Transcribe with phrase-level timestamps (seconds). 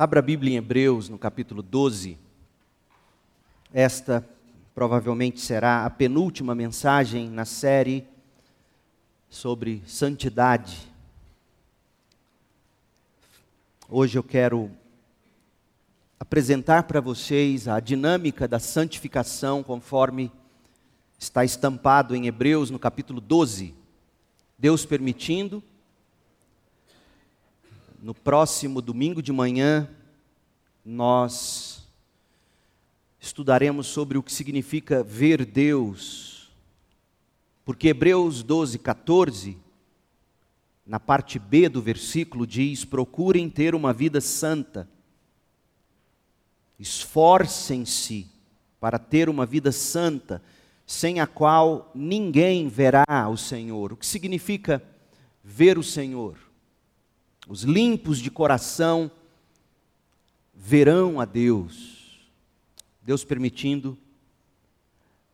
[0.00, 2.16] Abra a Bíblia em Hebreus, no capítulo 12.
[3.74, 4.24] Esta
[4.72, 8.06] provavelmente será a penúltima mensagem na série
[9.28, 10.86] sobre santidade.
[13.88, 14.70] Hoje eu quero
[16.20, 20.30] apresentar para vocês a dinâmica da santificação conforme
[21.18, 23.74] está estampado em Hebreus no capítulo 12.
[24.56, 25.60] Deus permitindo,
[28.00, 29.88] no próximo domingo de manhã,
[30.84, 31.86] nós
[33.20, 36.50] estudaremos sobre o que significa ver Deus.
[37.64, 39.58] Porque Hebreus 12, 14,
[40.86, 44.88] na parte B do versículo, diz: procurem ter uma vida santa,
[46.78, 48.26] esforcem-se
[48.80, 50.42] para ter uma vida santa,
[50.86, 53.92] sem a qual ninguém verá o Senhor.
[53.92, 54.82] O que significa
[55.42, 56.47] ver o Senhor?
[57.48, 59.10] Os limpos de coração
[60.54, 62.28] verão a Deus.
[63.02, 63.96] Deus permitindo,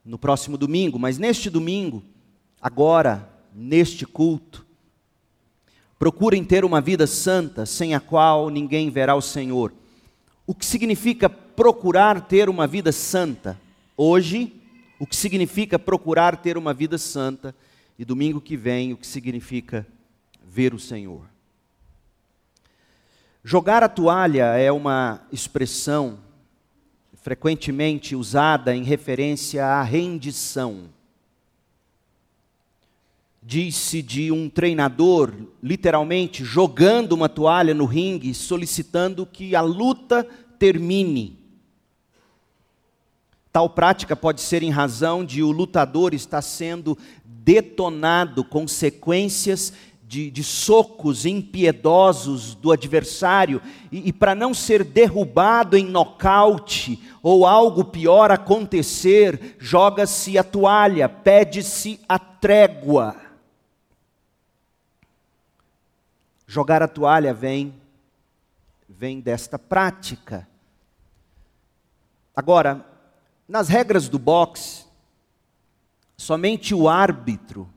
[0.03, 2.01] no próximo domingo, mas neste domingo,
[2.61, 4.65] agora, neste culto,
[5.99, 9.73] procurem ter uma vida santa, sem a qual ninguém verá o Senhor.
[10.47, 13.59] O que significa procurar ter uma vida santa?
[13.97, 14.53] Hoje,
[14.97, 17.53] o que significa procurar ter uma vida santa,
[17.99, 19.85] e domingo que vem, o que significa
[20.41, 21.34] ver o Senhor.
[23.47, 26.17] Jogar a toalha é uma expressão
[27.21, 30.85] frequentemente usada em referência à rendição.
[33.43, 41.37] Diz-se de um treinador, literalmente, jogando uma toalha no ringue, solicitando que a luta termine.
[43.51, 49.71] Tal prática pode ser em razão de o lutador estar sendo detonado com sequências
[50.07, 53.61] de, de socos impiedosos do adversário,
[53.91, 61.09] e, e para não ser derrubado em nocaute ou algo pior acontecer, joga-se a toalha,
[61.09, 63.15] pede-se a trégua.
[66.45, 67.73] Jogar a toalha vem
[68.87, 70.47] vem desta prática.
[72.33, 72.85] Agora,
[73.47, 74.85] nas regras do boxe,
[76.15, 77.69] somente o árbitro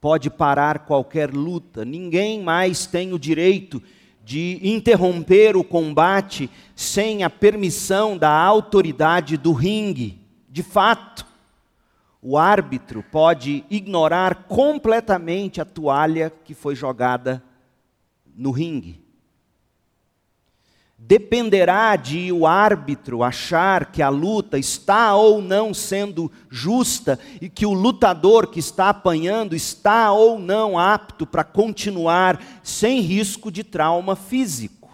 [0.00, 1.84] pode parar qualquer luta.
[1.84, 3.82] Ninguém mais tem o direito
[4.24, 10.20] de interromper o combate sem a permissão da autoridade do ringue.
[10.48, 11.26] De fato,
[12.20, 17.42] o árbitro pode ignorar completamente a toalha que foi jogada
[18.36, 19.07] no ringue
[20.98, 27.64] dependerá de o árbitro achar que a luta está ou não sendo justa e que
[27.64, 34.16] o lutador que está apanhando está ou não apto para continuar sem risco de trauma
[34.16, 34.90] físico.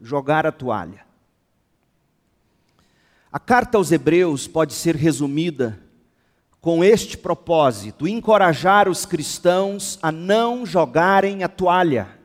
[0.00, 1.06] Jogar a toalha.
[3.32, 5.78] A carta aos Hebreus pode ser resumida
[6.60, 12.21] com este propósito: encorajar os cristãos a não jogarem a toalha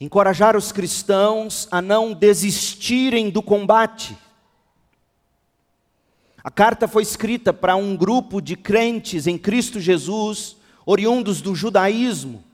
[0.00, 4.16] encorajar os cristãos a não desistirem do combate.
[6.42, 10.56] A carta foi escrita para um grupo de crentes em Cristo Jesus,
[10.86, 12.44] oriundos do judaísmo.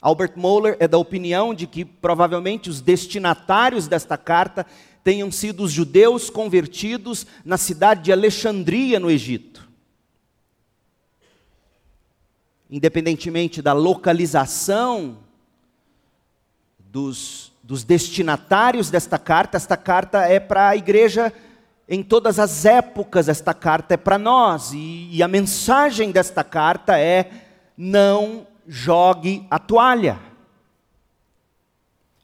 [0.00, 4.64] Albert Moeller é da opinião de que provavelmente os destinatários desta carta
[5.04, 9.68] tenham sido os judeus convertidos na cidade de Alexandria, no Egito.
[12.70, 15.18] Independentemente da localização
[16.90, 21.32] dos, dos destinatários desta carta, esta carta é para a igreja
[21.88, 26.98] em todas as épocas, esta carta é para nós, e, e a mensagem desta carta
[26.98, 27.30] é:
[27.76, 30.18] não jogue a toalha.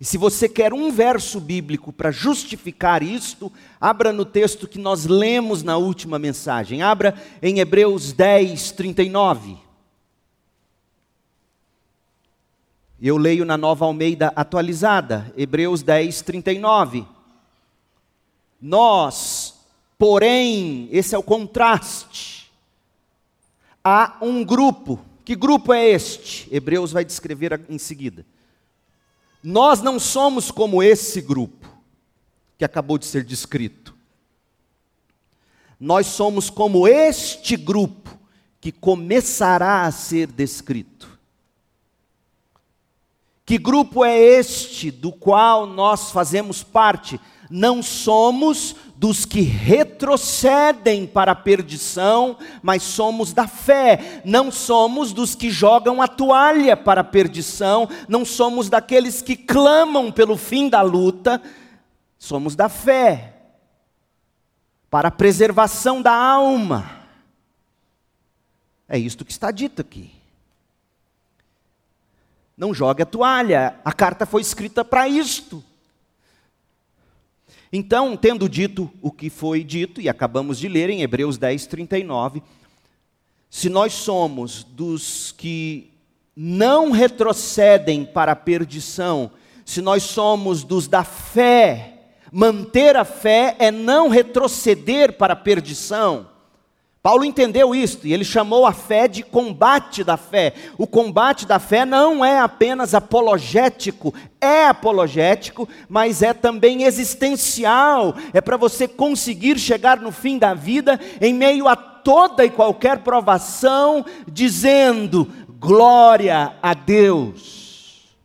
[0.00, 3.50] E se você quer um verso bíblico para justificar isto,
[3.80, 6.82] abra no texto que nós lemos na última mensagem.
[6.82, 9.56] Abra em Hebreus 10, 39.
[13.00, 17.04] Eu leio na nova Almeida atualizada, Hebreus 10, 39.
[18.60, 19.54] Nós,
[19.98, 22.50] porém, esse é o contraste.
[23.82, 25.04] Há um grupo.
[25.24, 26.48] Que grupo é este?
[26.54, 28.24] Hebreus vai descrever em seguida.
[29.42, 31.68] Nós não somos como esse grupo
[32.56, 33.94] que acabou de ser descrito.
[35.78, 38.18] Nós somos como este grupo
[38.60, 41.13] que começará a ser descrito.
[43.44, 47.20] Que grupo é este do qual nós fazemos parte?
[47.50, 54.22] não somos dos que retrocedem para a perdição, mas somos da fé.
[54.24, 60.10] Não somos dos que jogam a toalha para a perdição, não somos daqueles que clamam
[60.10, 61.40] pelo fim da luta,
[62.18, 63.32] somos da fé.
[64.90, 67.02] Para a preservação da alma.
[68.88, 70.10] É isto que está dito aqui.
[72.56, 75.62] Não jogue a toalha, a carta foi escrita para isto.
[77.72, 82.42] Então, tendo dito o que foi dito, e acabamos de ler em Hebreus 10, 39,
[83.50, 85.90] se nós somos dos que
[86.36, 89.30] não retrocedem para a perdição,
[89.64, 91.94] se nós somos dos da fé,
[92.30, 96.28] manter a fé é não retroceder para a perdição.
[97.04, 100.54] Paulo entendeu isto e ele chamou a fé de combate da fé.
[100.78, 108.14] O combate da fé não é apenas apologético, é apologético, mas é também existencial.
[108.32, 113.00] É para você conseguir chegar no fim da vida em meio a toda e qualquer
[113.00, 115.30] provação, dizendo:
[115.60, 118.16] glória a Deus.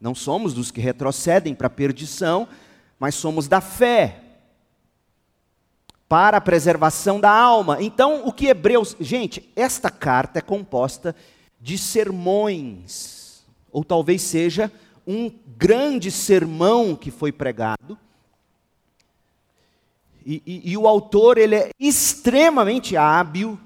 [0.00, 2.48] Não somos dos que retrocedem para a perdição,
[2.98, 4.22] mas somos da fé
[6.08, 7.78] para a preservação da alma.
[7.80, 8.96] Então, o que Hebreus.
[9.00, 11.14] Gente, esta carta é composta
[11.60, 14.70] de sermões, ou talvez seja
[15.06, 17.98] um grande sermão que foi pregado.
[20.24, 23.58] E, e, e, o autor ele é extremamente hábil,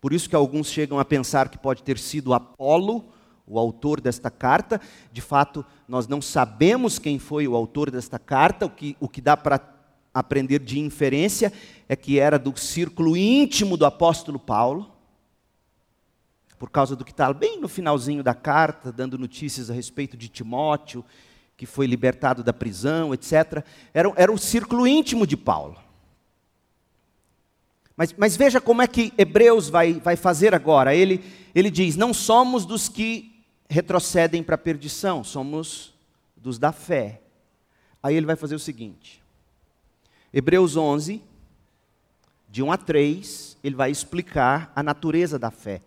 [0.00, 3.04] por isso que alguns chegam a pensar que pode ter sido Apolo,
[3.44, 4.80] o autor desta carta.
[5.12, 9.20] De fato, nós não sabemos quem foi o autor desta carta, o que, o que
[9.20, 9.58] dá para
[10.14, 11.52] aprender de inferência
[11.88, 14.90] é que era do círculo íntimo do apóstolo Paulo,
[16.58, 20.28] por causa do que está bem no finalzinho da carta, dando notícias a respeito de
[20.28, 21.04] Timóteo,
[21.56, 23.64] que foi libertado da prisão, etc.
[23.92, 25.76] Era, era o círculo íntimo de Paulo.
[27.96, 30.94] Mas, mas veja como é que Hebreus vai, vai fazer agora.
[30.94, 31.22] Ele,
[31.54, 35.94] ele diz: Não somos dos que retrocedem para a perdição, somos
[36.36, 37.22] dos da fé.
[38.02, 39.21] Aí ele vai fazer o seguinte:
[40.32, 41.22] Hebreus 11,
[42.48, 45.82] de 1 a 3, ele vai explicar a natureza da fé.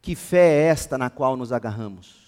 [0.00, 2.24] Que fé é esta na qual nos agarramos?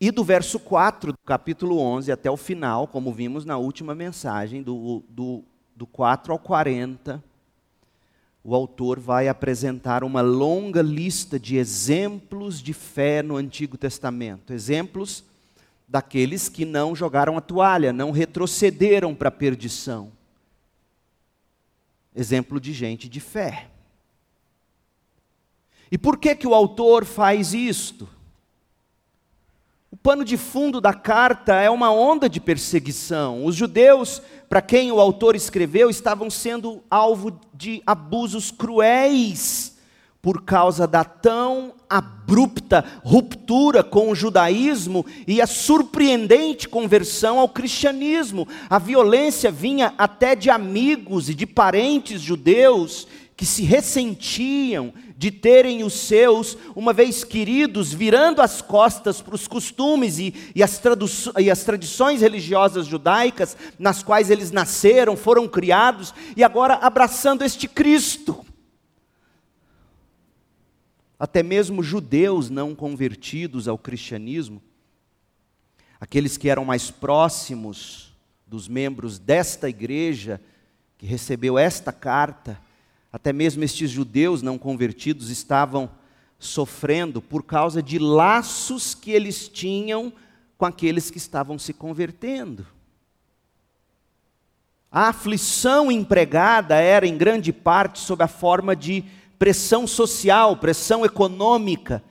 [0.00, 4.62] E do verso 4 do capítulo 11 até o final, como vimos na última mensagem,
[4.62, 5.44] do, do,
[5.76, 7.22] do 4 ao 40,
[8.42, 14.54] o autor vai apresentar uma longa lista de exemplos de fé no Antigo Testamento.
[14.54, 15.22] Exemplos
[15.90, 20.12] daqueles que não jogaram a toalha, não retrocederam para a perdição.
[22.14, 23.68] Exemplo de gente de fé.
[25.90, 28.08] E por que que o autor faz isto?
[29.90, 33.44] O pano de fundo da carta é uma onda de perseguição.
[33.44, 39.69] Os judeus, para quem o autor escreveu, estavam sendo alvo de abusos cruéis
[40.22, 48.46] por causa da tão abrupta ruptura com o judaísmo e a surpreendente conversão ao cristianismo.
[48.68, 55.82] A violência vinha até de amigos e de parentes judeus que se ressentiam de terem
[55.82, 60.80] os seus, uma vez queridos, virando as costas para os costumes e, e, as
[61.38, 67.66] e as tradições religiosas judaicas, nas quais eles nasceram, foram criados, e agora abraçando este
[67.66, 68.44] Cristo
[71.20, 74.62] até mesmo judeus não convertidos ao cristianismo,
[76.00, 78.14] aqueles que eram mais próximos
[78.46, 80.40] dos membros desta igreja,
[80.96, 82.58] que recebeu esta carta,
[83.12, 85.90] até mesmo estes judeus não convertidos estavam
[86.38, 90.10] sofrendo por causa de laços que eles tinham
[90.56, 92.66] com aqueles que estavam se convertendo.
[94.90, 99.04] A aflição empregada era, em grande parte, sob a forma de
[99.40, 102.04] pressão social, pressão econômica.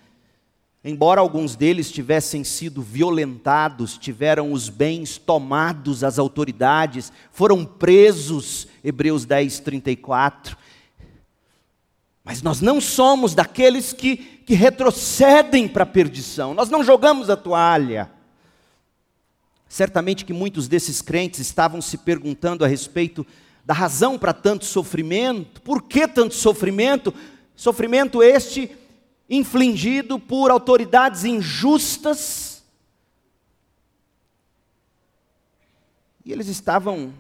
[0.84, 9.26] Embora alguns deles tivessem sido violentados, tiveram os bens tomados às autoridades, foram presos, Hebreus
[9.26, 10.58] 10, 34.
[12.24, 17.38] Mas nós não somos daqueles que, que retrocedem para a perdição, nós não jogamos a
[17.38, 18.10] toalha.
[19.68, 23.24] Certamente que muitos desses crentes estavam se perguntando a respeito
[23.70, 25.62] da razão para tanto sofrimento.
[25.62, 27.14] Por que tanto sofrimento?
[27.56, 28.76] Sofrimento este
[29.30, 32.64] infligido por autoridades injustas.
[36.26, 37.14] E eles estavam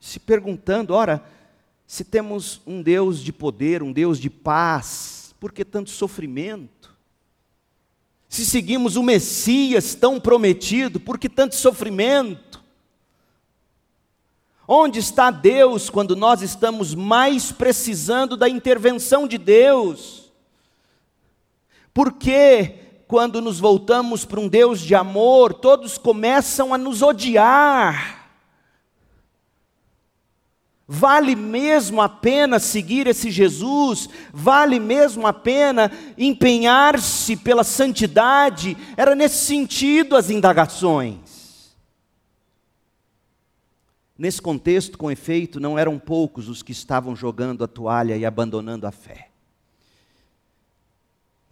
[0.00, 1.24] se perguntando: ora,
[1.86, 6.92] se temos um Deus de poder, um Deus de paz, por que tanto sofrimento?
[8.28, 12.47] Se seguimos o Messias tão prometido, por que tanto sofrimento?
[14.70, 20.30] Onde está Deus quando nós estamos mais precisando da intervenção de Deus?
[21.94, 22.74] Por que,
[23.06, 28.28] quando nos voltamos para um Deus de amor, todos começam a nos odiar?
[30.86, 34.06] Vale mesmo a pena seguir esse Jesus?
[34.34, 38.76] Vale mesmo a pena empenhar-se pela santidade?
[38.98, 41.27] Era nesse sentido as indagações.
[44.18, 48.86] Nesse contexto, com efeito, não eram poucos os que estavam jogando a toalha e abandonando
[48.86, 49.30] a fé.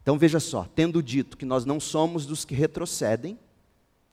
[0.03, 3.39] Então veja só, tendo dito que nós não somos dos que retrocedem,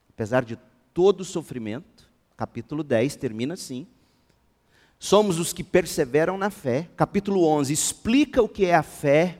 [0.09, 0.57] apesar de
[0.93, 3.87] todo o sofrimento, capítulo 10 termina assim
[5.03, 6.87] somos os que perseveram na fé.
[6.95, 9.37] Capítulo 11 explica o que é a fé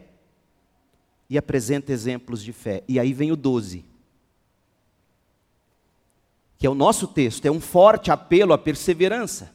[1.29, 2.83] e apresenta exemplos de fé.
[2.85, 3.85] E aí vem o 12,
[6.63, 9.51] que é o nosso texto, é um forte apelo à perseverança.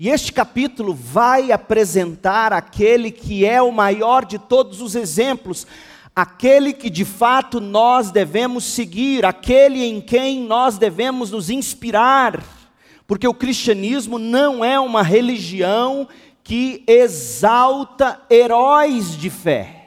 [0.00, 5.66] E este capítulo vai apresentar aquele que é o maior de todos os exemplos,
[6.16, 12.42] aquele que de fato nós devemos seguir, aquele em quem nós devemos nos inspirar.
[13.06, 16.08] Porque o cristianismo não é uma religião
[16.42, 19.83] que exalta heróis de fé.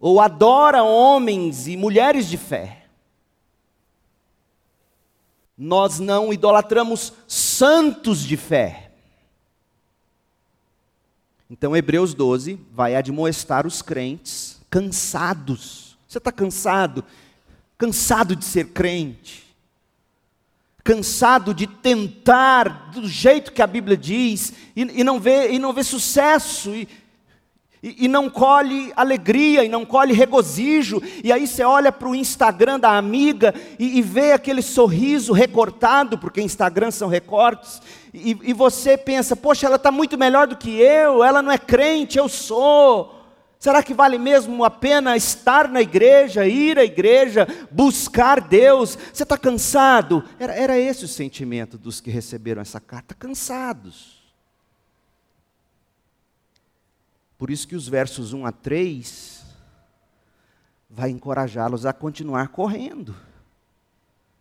[0.00, 2.86] Ou adora homens e mulheres de fé.
[5.56, 8.92] Nós não idolatramos santos de fé.
[11.50, 15.98] Então, Hebreus 12 vai admoestar os crentes cansados.
[16.08, 17.04] Você está cansado?
[17.76, 19.50] Cansado de ser crente?
[20.82, 25.72] cansado de tentar do jeito que a Bíblia diz e, e não vê e não
[25.72, 26.88] vê sucesso e,
[27.82, 32.14] e, e, não colhe alegria e não colhe regozijo e aí você olha para o
[32.14, 37.80] Instagram da amiga e, e, vê aquele sorriso recortado porque Instagram são recortes
[38.12, 41.58] e, e você pensa poxa ela está muito melhor do que eu ela não é
[41.58, 43.18] crente eu sou
[43.58, 48.96] Será que vale mesmo a pena estar na igreja, ir à igreja, buscar Deus?
[49.12, 50.24] Você está cansado?
[50.38, 54.19] Era, era esse o sentimento dos que receberam essa carta, cansados.
[57.40, 59.42] Por isso que os versos 1 a 3
[60.90, 63.16] vai encorajá-los a continuar correndo,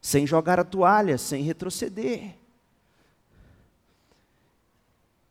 [0.01, 2.35] sem jogar a toalha, sem retroceder.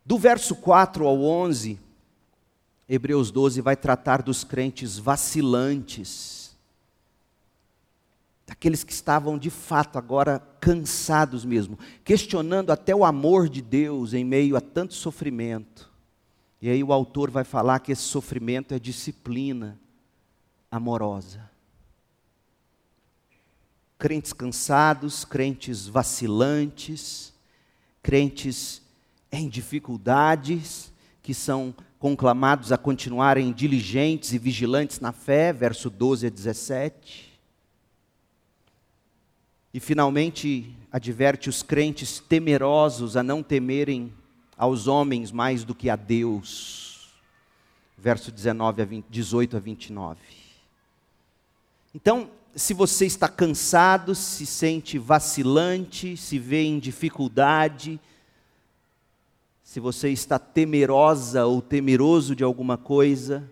[0.02, 1.78] Do verso 4 ao 11,
[2.88, 6.56] Hebreus 12 vai tratar dos crentes vacilantes,
[8.46, 14.24] daqueles que estavam de fato agora cansados mesmo, questionando até o amor de Deus em
[14.24, 15.87] meio a tanto sofrimento.
[16.60, 19.78] E aí o autor vai falar que esse sofrimento é disciplina
[20.70, 21.48] amorosa.
[23.98, 27.32] Crentes cansados, crentes vacilantes,
[28.02, 28.82] crentes
[29.30, 36.30] em dificuldades, que são conclamados a continuarem diligentes e vigilantes na fé, verso 12 a
[36.30, 37.38] 17.
[39.74, 44.12] E finalmente adverte os crentes temerosos a não temerem
[44.58, 47.08] aos homens mais do que a Deus.
[47.96, 50.18] Verso 19 a 20, 18 a 29.
[51.94, 58.00] Então, se você está cansado, se sente vacilante, se vê em dificuldade,
[59.62, 63.48] se você está temerosa ou temeroso de alguma coisa,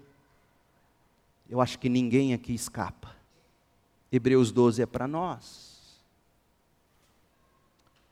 [1.48, 3.14] eu acho que ninguém aqui escapa.
[4.10, 5.75] Hebreus 12 é para nós.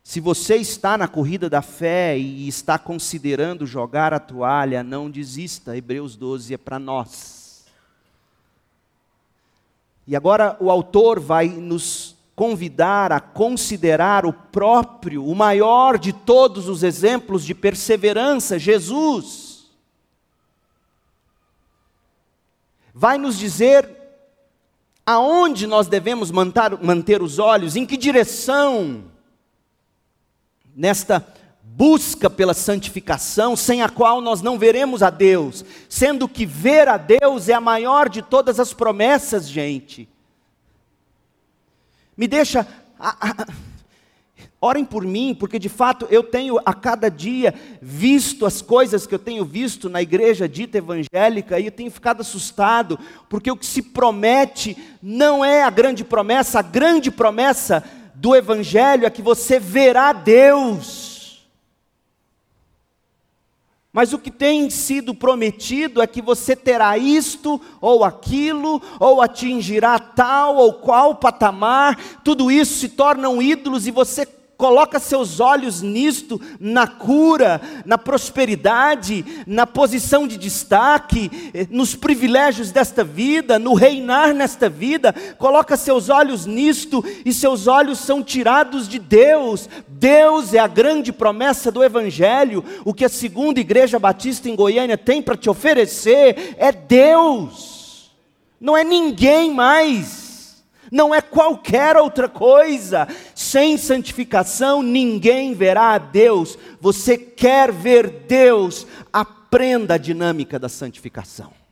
[0.06, 5.74] Se você está na corrida da fé e está considerando jogar a toalha, não desista.
[5.74, 7.64] Hebreus 12 é para nós.
[10.06, 16.68] E agora o autor vai nos convidar a considerar o próprio, o maior de todos
[16.68, 19.70] os exemplos de perseverança, Jesus.
[22.92, 23.88] Vai nos dizer
[25.06, 29.13] aonde nós devemos manter, manter os olhos, em que direção,
[30.74, 31.26] nesta
[31.62, 36.96] busca pela santificação, sem a qual nós não veremos a Deus, sendo que ver a
[36.96, 40.08] Deus é a maior de todas as promessas, gente.
[42.16, 42.66] Me deixa.
[44.60, 47.52] Orem por mim, porque de fato eu tenho a cada dia
[47.82, 52.22] visto as coisas que eu tenho visto na igreja dita evangélica e eu tenho ficado
[52.22, 57.84] assustado, porque o que se promete não é a grande promessa, a grande promessa
[58.24, 61.46] do evangelho é que você verá Deus.
[63.92, 69.98] Mas o que tem sido prometido é que você terá isto ou aquilo, ou atingirá
[69.98, 74.24] tal ou qual patamar, tudo isso se tornam ídolos e você
[74.56, 82.70] Coloca seus olhos nisto, na cura, na prosperidade, na posição de destaque, eh, nos privilégios
[82.70, 85.12] desta vida, no reinar nesta vida.
[85.38, 89.68] Coloca seus olhos nisto e seus olhos são tirados de Deus.
[89.88, 92.64] Deus é a grande promessa do Evangelho.
[92.84, 98.12] O que a segunda igreja batista em Goiânia tem para te oferecer é Deus,
[98.60, 100.23] não é ninguém mais
[100.94, 103.08] não é qualquer outra coisa.
[103.34, 106.56] Sem santificação ninguém verá a Deus.
[106.80, 111.63] Você quer ver Deus, aprenda a dinâmica da santificação.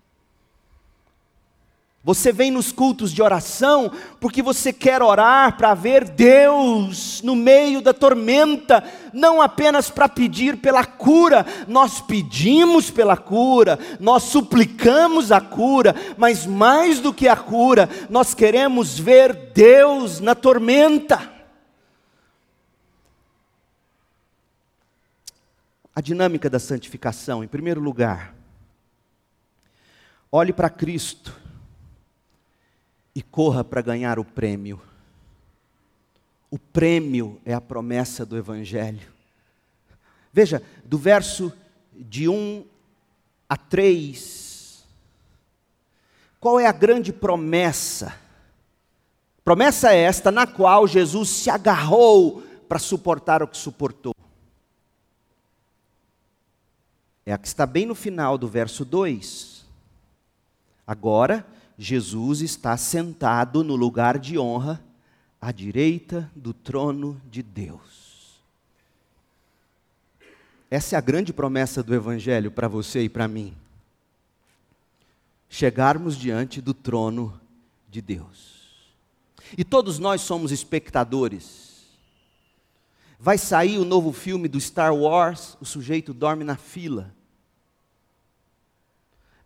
[2.05, 7.81] Você vem nos cultos de oração porque você quer orar para ver Deus no meio
[7.81, 8.83] da tormenta,
[9.13, 16.45] não apenas para pedir pela cura, nós pedimos pela cura, nós suplicamos a cura, mas
[16.45, 21.31] mais do que a cura, nós queremos ver Deus na tormenta.
[25.95, 28.35] A dinâmica da santificação, em primeiro lugar,
[30.33, 31.42] olhe para Cristo
[33.15, 34.81] e corra para ganhar o prêmio.
[36.51, 39.11] O prêmio é a promessa do Evangelho.
[40.33, 41.53] Veja, do verso
[41.95, 42.65] de 1
[43.49, 44.85] a 3,
[46.41, 48.19] qual é a grande promessa?
[49.45, 54.15] Promessa é esta na qual Jesus se agarrou para suportar o que suportou.
[57.25, 59.65] É a que está bem no final do verso 2.
[60.87, 61.47] Agora,
[61.79, 64.83] Jesus está sentado no lugar de honra,
[65.41, 68.41] à direita do trono de Deus.
[70.71, 73.55] Essa é a grande promessa do Evangelho para você e para mim.
[75.49, 77.39] Chegarmos diante do trono
[77.91, 78.63] de Deus.
[79.59, 81.85] E todos nós somos espectadores.
[83.19, 87.15] Vai sair o novo filme do Star Wars, o sujeito dorme na fila.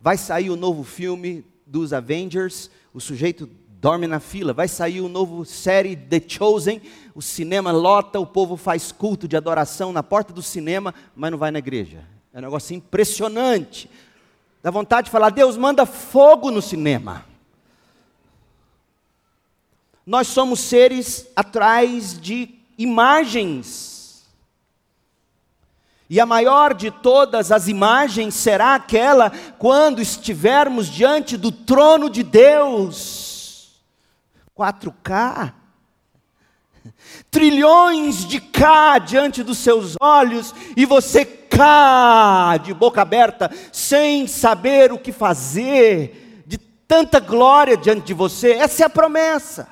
[0.00, 3.50] Vai sair o novo filme dos Avengers, o sujeito
[3.80, 4.52] dorme na fila.
[4.52, 6.80] Vai sair o novo série The Chosen,
[7.14, 11.38] o cinema lota, o povo faz culto de adoração na porta do cinema, mas não
[11.38, 12.04] vai na igreja.
[12.32, 13.90] É um negócio impressionante.
[14.62, 17.24] Dá vontade de falar: Deus manda fogo no cinema.
[20.06, 23.95] Nós somos seres atrás de imagens
[26.08, 32.22] e a maior de todas as imagens será aquela quando estivermos diante do trono de
[32.22, 33.80] Deus.
[34.56, 35.52] 4K.
[37.30, 44.92] Trilhões de K diante dos seus olhos e você cá de boca aberta, sem saber
[44.92, 48.52] o que fazer, de tanta glória diante de você.
[48.52, 49.68] Essa é a promessa.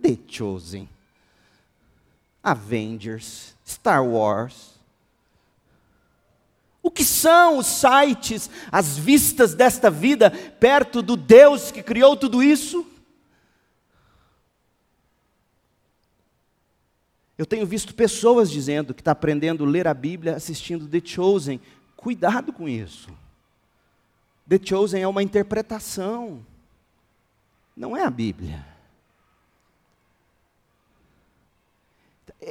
[0.00, 0.88] The Chosen,
[2.42, 4.69] Avengers, Star Wars.
[6.82, 12.42] O que são os sites, as vistas desta vida perto do Deus que criou tudo
[12.42, 12.86] isso?
[17.36, 21.60] Eu tenho visto pessoas dizendo que está aprendendo a ler a Bíblia assistindo The Chosen.
[21.96, 23.08] Cuidado com isso.
[24.48, 26.44] The Chosen é uma interpretação,
[27.76, 28.66] não é a Bíblia.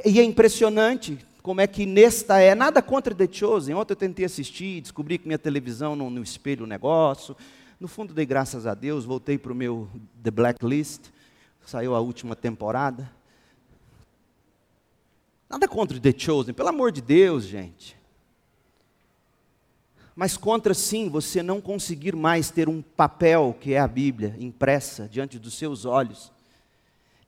[0.04, 3.74] E é impressionante, como é que nesta é, nada contra The Chosen.
[3.74, 7.36] Ontem eu tentei assistir, descobri que minha televisão não, no espelho o negócio.
[7.78, 9.88] No fundo, dei graças a Deus, voltei para o meu
[10.22, 11.06] The Blacklist,
[11.64, 13.10] saiu a última temporada.
[15.48, 17.96] Nada contra The Chosen, pelo amor de Deus, gente.
[20.14, 25.08] Mas contra sim você não conseguir mais ter um papel, que é a Bíblia, impressa
[25.08, 26.30] diante dos seus olhos,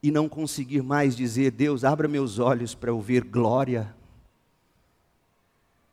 [0.03, 3.95] e não conseguir mais dizer: Deus, abra meus olhos para eu ver glória,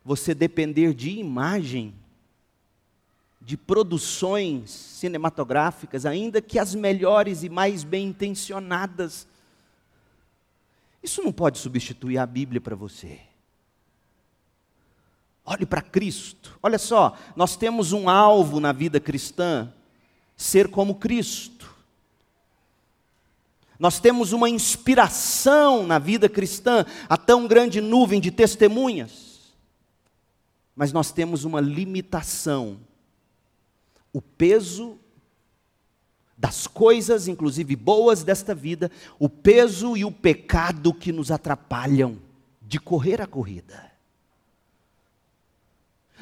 [0.10, 1.93] você depender de imagem,
[3.39, 9.28] de produções cinematográficas, ainda que as melhores e mais bem intencionadas.
[11.04, 13.19] Isso não pode substituir a Bíblia para você.
[15.45, 16.58] Olhe para Cristo.
[16.63, 19.72] Olha só, nós temos um alvo na vida cristã:
[20.36, 21.72] ser como Cristo.
[23.78, 29.29] Nós temos uma inspiração na vida cristã, a tão grande nuvem de testemunhas
[30.80, 32.80] mas nós temos uma limitação.
[34.13, 34.98] O peso
[36.38, 38.89] das coisas, inclusive boas desta vida,
[39.20, 42.18] o peso e o pecado que nos atrapalham
[42.62, 43.92] de correr a corrida.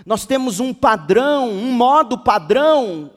[0.04, 3.12] Nós temos um padrão, um modo padrão.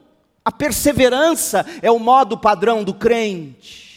[0.45, 3.90] A perseverança é o modo padrão do crente.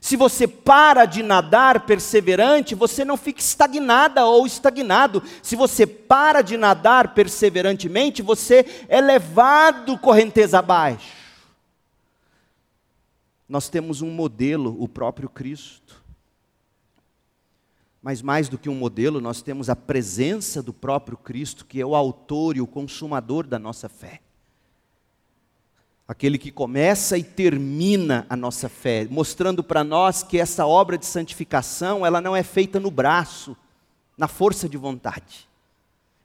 [0.00, 5.22] Se você para de nadar perseverante, você não fica estagnada ou estagnado.
[5.42, 11.12] Se você para de nadar perseverantemente, você é levado correnteza abaixo.
[13.46, 16.02] Nós temos um modelo, o próprio Cristo.
[18.00, 21.84] Mas mais do que um modelo, nós temos a presença do próprio Cristo, que é
[21.84, 24.22] o autor e o consumador da nossa fé.
[26.10, 31.06] Aquele que começa e termina a nossa fé, mostrando para nós que essa obra de
[31.06, 33.56] santificação, ela não é feita no braço,
[34.18, 35.48] na força de vontade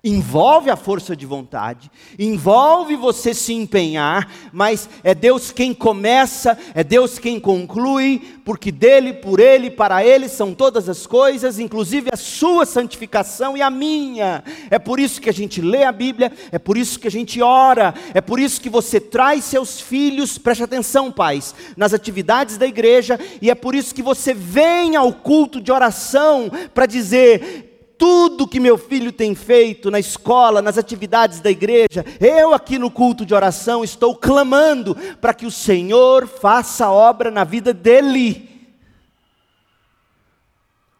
[0.06, 1.90] envolve a força de vontade,
[2.20, 9.14] envolve você se empenhar, mas é Deus quem começa, é Deus quem conclui, porque dele,
[9.14, 14.44] por ele, para ele são todas as coisas, inclusive a sua santificação e a minha.
[14.70, 17.42] É por isso que a gente lê a Bíblia, é por isso que a gente
[17.42, 22.68] ora, é por isso que você traz seus filhos, preste atenção, pais, nas atividades da
[22.68, 28.48] igreja, e é por isso que você vem ao culto de oração para dizer: tudo
[28.48, 33.26] que meu filho tem feito na escola, nas atividades da igreja, eu aqui no culto
[33.26, 38.50] de oração estou clamando para que o Senhor faça obra na vida dele.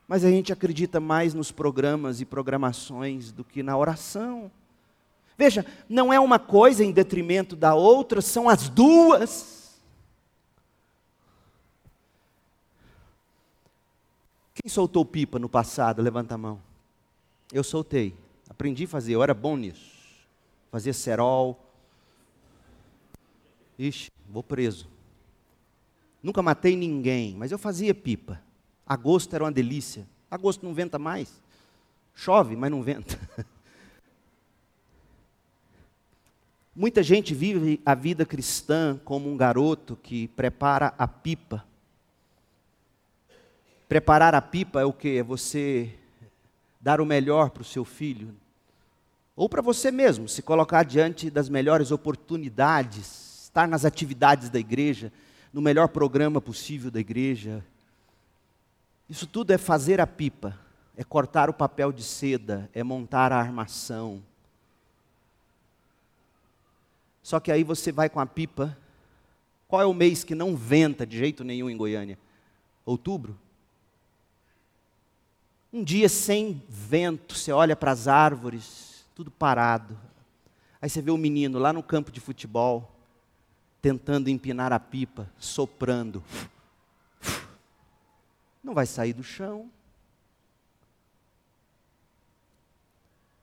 [0.08, 4.52] Mas a gente acredita mais nos programas e programações do que na oração.
[5.38, 9.80] Veja, não é uma coisa em detrimento da outra, são as duas.
[14.54, 16.02] Quem soltou pipa no passado?
[16.02, 16.75] Levanta a mão.
[17.56, 18.14] Eu soltei.
[18.50, 19.96] Aprendi a fazer, eu era bom nisso.
[20.70, 21.58] Fazia cerol.
[23.80, 24.90] Ixi, vou preso.
[26.22, 28.42] Nunca matei ninguém, mas eu fazia pipa.
[28.86, 30.06] Agosto era uma delícia.
[30.30, 31.42] Agosto não venta mais.
[32.14, 33.18] Chove, mas não venta.
[36.76, 41.66] Muita gente vive a vida cristã como um garoto que prepara a pipa.
[43.88, 45.20] Preparar a pipa é o que?
[45.20, 45.98] É você
[46.86, 48.32] dar o melhor para o seu filho,
[49.36, 55.12] ou para você mesmo, se colocar diante das melhores oportunidades, estar nas atividades da igreja,
[55.52, 57.66] no melhor programa possível da igreja.
[59.10, 60.56] Isso tudo é fazer a pipa,
[60.96, 64.22] é cortar o papel de seda, é montar a armação.
[67.24, 68.78] Só que aí você vai com a pipa.
[69.68, 72.20] Qual é o mês que não venta de jeito nenhum em Goiânia?
[72.86, 73.36] Outubro?
[75.76, 80.00] Um dia sem vento, você olha para as árvores, tudo parado.
[80.82, 82.96] Aí você vê o um menino lá no campo de futebol,
[83.82, 86.24] tentando empinar a pipa, soprando.
[88.64, 89.70] Não vai sair do chão.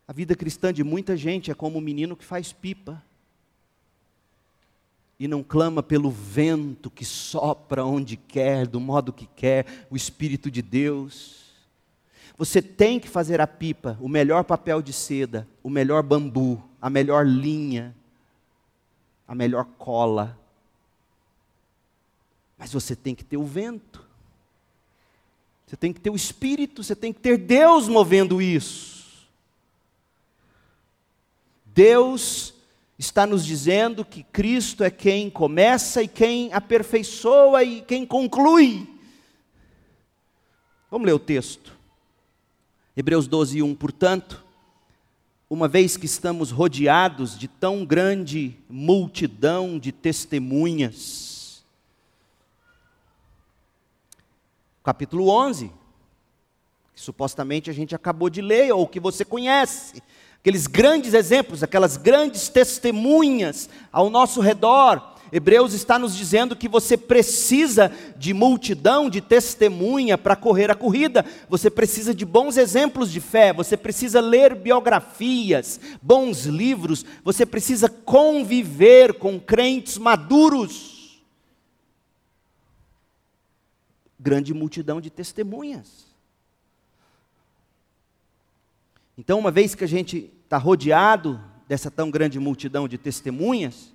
[0.09, 3.05] A vida cristã de muita gente é como o um menino que faz pipa
[5.19, 10.51] e não clama pelo vento que sopra onde quer, do modo que quer, o Espírito
[10.51, 11.42] de Deus.
[12.37, 16.89] Você tem que fazer a pipa, o melhor papel de seda, o melhor bambu, a
[16.89, 17.95] melhor linha,
[19.29, 20.39] a melhor cola.
[22.59, 24.05] Mas você tem que ter o vento.
[25.67, 29.27] Você tem que ter o espírito, você tem que ter Deus movendo isso.
[31.65, 32.55] Deus
[32.99, 38.87] está nos dizendo que Cristo é quem começa e quem aperfeiçoa e quem conclui.
[40.91, 41.72] Vamos ler o texto.
[42.95, 43.75] Hebreus 12, 1.
[43.75, 44.45] Portanto,
[45.49, 51.65] uma vez que estamos rodeados de tão grande multidão de testemunhas.
[54.85, 55.71] Capítulo 11,
[56.95, 60.03] que supostamente a gente acabou de ler, ou que você conhece,
[60.41, 66.95] aqueles grandes exemplos, aquelas grandes testemunhas ao nosso redor, Hebreus está nos dizendo que você
[66.95, 71.25] precisa de multidão, de testemunha para correr a corrida.
[71.49, 77.89] Você precisa de bons exemplos de fé, você precisa ler biografias, bons livros, você precisa
[77.89, 81.23] conviver com crentes maduros.
[84.21, 86.13] Grande multidão de testemunhas.
[89.17, 93.92] Então, uma vez que a gente está rodeado dessa tão grande multidão de testemunhas,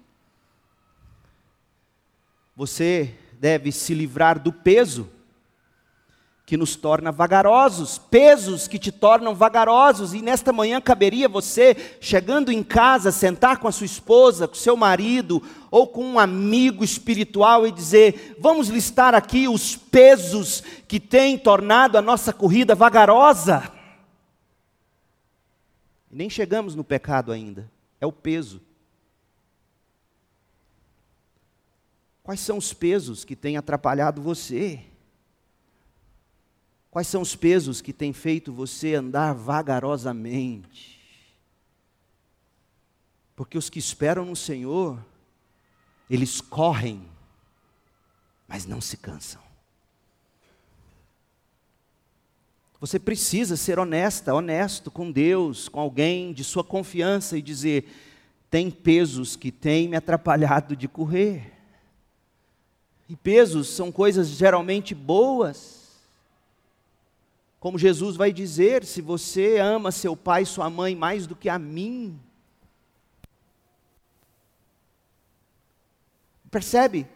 [2.57, 5.07] você deve se livrar do peso
[6.43, 12.51] que nos torna vagarosos, pesos que te tornam vagarosos, e nesta manhã caberia você, chegando
[12.51, 17.67] em casa, sentar com a sua esposa, com seu marido, ou com um amigo espiritual
[17.67, 23.71] e dizer: vamos listar aqui os pesos que têm tornado a nossa corrida vagarosa.
[26.09, 27.69] Nem chegamos no pecado ainda.
[28.01, 28.61] É o peso.
[32.27, 34.81] Quais são os pesos que têm atrapalhado você?
[36.91, 40.99] Quais são os pesos que têm feito você andar vagarosamente?
[43.33, 44.99] Porque os que esperam no Senhor,
[46.09, 47.01] eles correm,
[48.45, 49.41] mas não se cansam.
[52.81, 57.89] Você precisa ser honesta, honesto com Deus, com alguém de sua confiança e dizer:
[58.51, 61.56] tem pesos que têm me atrapalhado de correr.
[63.09, 65.77] E pesos são coisas geralmente boas.
[67.59, 71.49] Como Jesus vai dizer: se você ama seu pai e sua mãe mais do que
[71.49, 72.19] a mim,
[76.51, 77.07] percebe?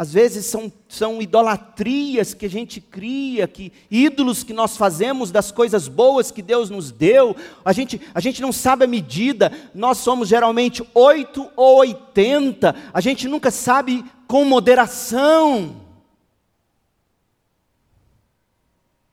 [0.00, 5.52] Às vezes são, são idolatrias que a gente cria, que ídolos que nós fazemos das
[5.52, 7.36] coisas boas que Deus nos deu.
[7.62, 9.52] A gente, a gente não sabe a medida.
[9.74, 12.74] Nós somos geralmente 8 ou 80.
[12.94, 15.84] A gente nunca sabe com moderação.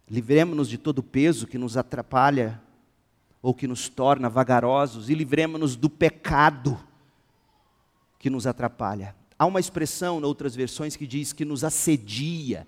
[0.08, 2.62] Livremos-nos de todo peso que nos atrapalha
[3.41, 6.80] ou que nos torna vagarosos e livremos-nos do pecado
[8.19, 9.15] que nos atrapalha.
[9.39, 12.67] Há uma expressão em outras versões que diz que nos assedia.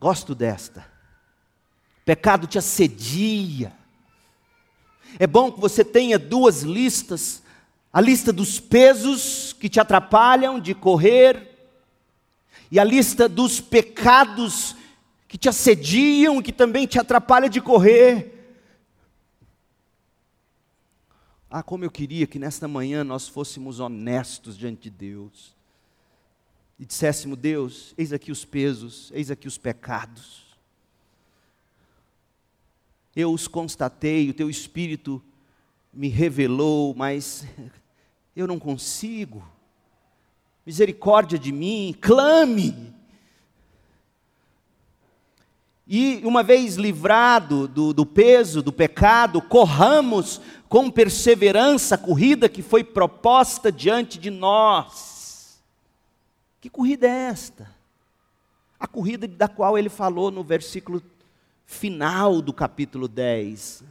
[0.00, 0.84] Gosto desta.
[2.04, 3.72] Pecado te assedia.
[5.20, 7.44] É bom que você tenha duas listas:
[7.92, 11.50] a lista dos pesos que te atrapalham de correr,
[12.70, 14.74] e a lista dos pecados
[15.28, 18.56] que te assediam que também te atrapalham de correr.
[21.50, 25.54] Ah, como eu queria que nesta manhã nós fôssemos honestos diante de Deus
[26.78, 30.46] e disséssemos: Deus, eis aqui os pesos, eis aqui os pecados.
[33.14, 35.22] Eu os constatei, o teu espírito
[35.92, 37.46] me revelou, mas
[38.34, 39.42] eu não consigo.
[40.64, 42.92] Misericórdia de mim, clame.
[45.86, 52.62] E uma vez livrado do, do peso, do pecado, corramos com perseverança a corrida que
[52.62, 55.62] foi proposta diante de nós.
[56.60, 57.70] Que corrida é esta?
[58.78, 61.02] A corrida da qual ele falou no versículo
[61.66, 63.84] final do capítulo 10.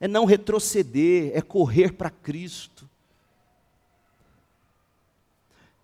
[0.00, 2.89] É não retroceder, é correr para Cristo.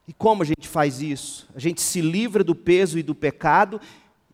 [0.08, 1.48] E como a gente faz isso?
[1.54, 3.80] A gente se livra do peso e do pecado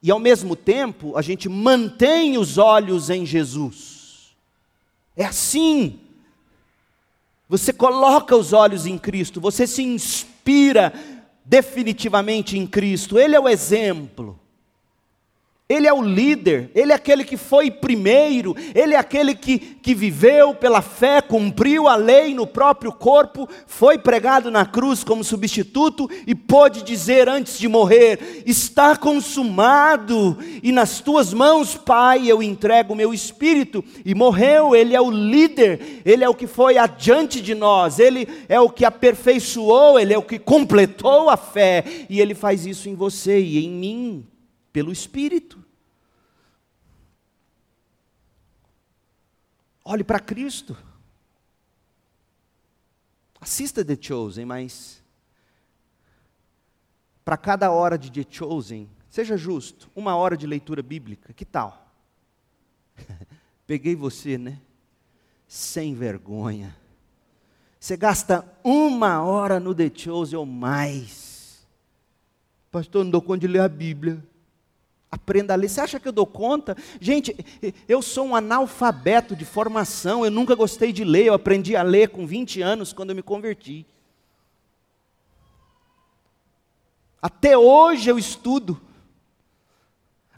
[0.02, 4.34] e ao mesmo tempo a gente mantém os olhos em Jesus.
[5.16, 6.00] É assim.
[7.48, 10.92] Você coloca os olhos em Cristo, você se inspira
[11.44, 14.38] definitivamente em Cristo, Ele é o exemplo.
[15.72, 19.94] Ele é o líder, ele é aquele que foi primeiro, ele é aquele que, que
[19.94, 26.10] viveu pela fé, cumpriu a lei no próprio corpo, foi pregado na cruz como substituto
[26.26, 32.92] e pôde dizer antes de morrer: Está consumado, e nas tuas mãos, Pai, eu entrego
[32.92, 33.82] o meu espírito.
[34.04, 38.28] E morreu, ele é o líder, ele é o que foi adiante de nós, ele
[38.46, 42.90] é o que aperfeiçoou, ele é o que completou a fé, e ele faz isso
[42.90, 44.26] em você e em mim,
[44.70, 45.61] pelo Espírito.
[49.84, 50.76] Olhe para Cristo.
[53.40, 55.02] Assista The Chosen, mas
[57.24, 61.92] para cada hora de The Chosen, seja justo, uma hora de leitura bíblica, que tal?
[63.66, 64.60] Peguei você, né?
[65.46, 66.76] Sem vergonha.
[67.80, 71.66] Você gasta uma hora no The Chosen ou mais.
[72.70, 74.24] Pastor, não dou conta de ler a Bíblia.
[75.12, 75.68] Aprenda a ler.
[75.68, 76.74] Você acha que eu dou conta?
[76.98, 77.36] Gente,
[77.86, 82.08] eu sou um analfabeto de formação, eu nunca gostei de ler, eu aprendi a ler
[82.08, 83.84] com 20 anos quando eu me converti.
[87.20, 88.80] Até hoje eu estudo.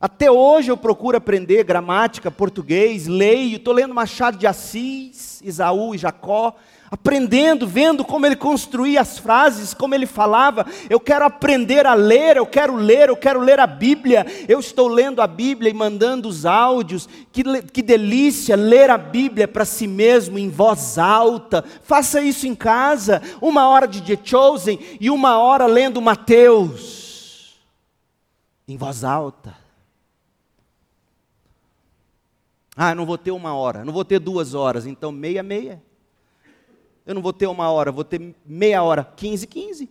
[0.01, 5.99] Até hoje eu procuro aprender gramática, português, leio, estou lendo Machado de Assis, Isaú e
[5.99, 6.57] Jacó,
[6.95, 10.65] aprendendo, vendo como ele construía as frases, como ele falava.
[10.89, 14.25] Eu quero aprender a ler, eu quero ler, eu quero ler a Bíblia.
[14.49, 17.09] Eu estou lendo a Bíblia e mandando os áudios.
[17.33, 21.65] Que, que delícia ler a Bíblia para si mesmo em voz alta.
[21.83, 27.03] Faça isso em casa, uma hora de The Chosen e uma hora lendo Mateus
[28.69, 29.57] em voz alta.
[32.77, 35.83] Ah, não vou ter uma hora, não vou ter duas horas, então meia, meia.
[37.07, 39.91] Eu não vou ter uma hora, vou ter meia hora, 15, 15.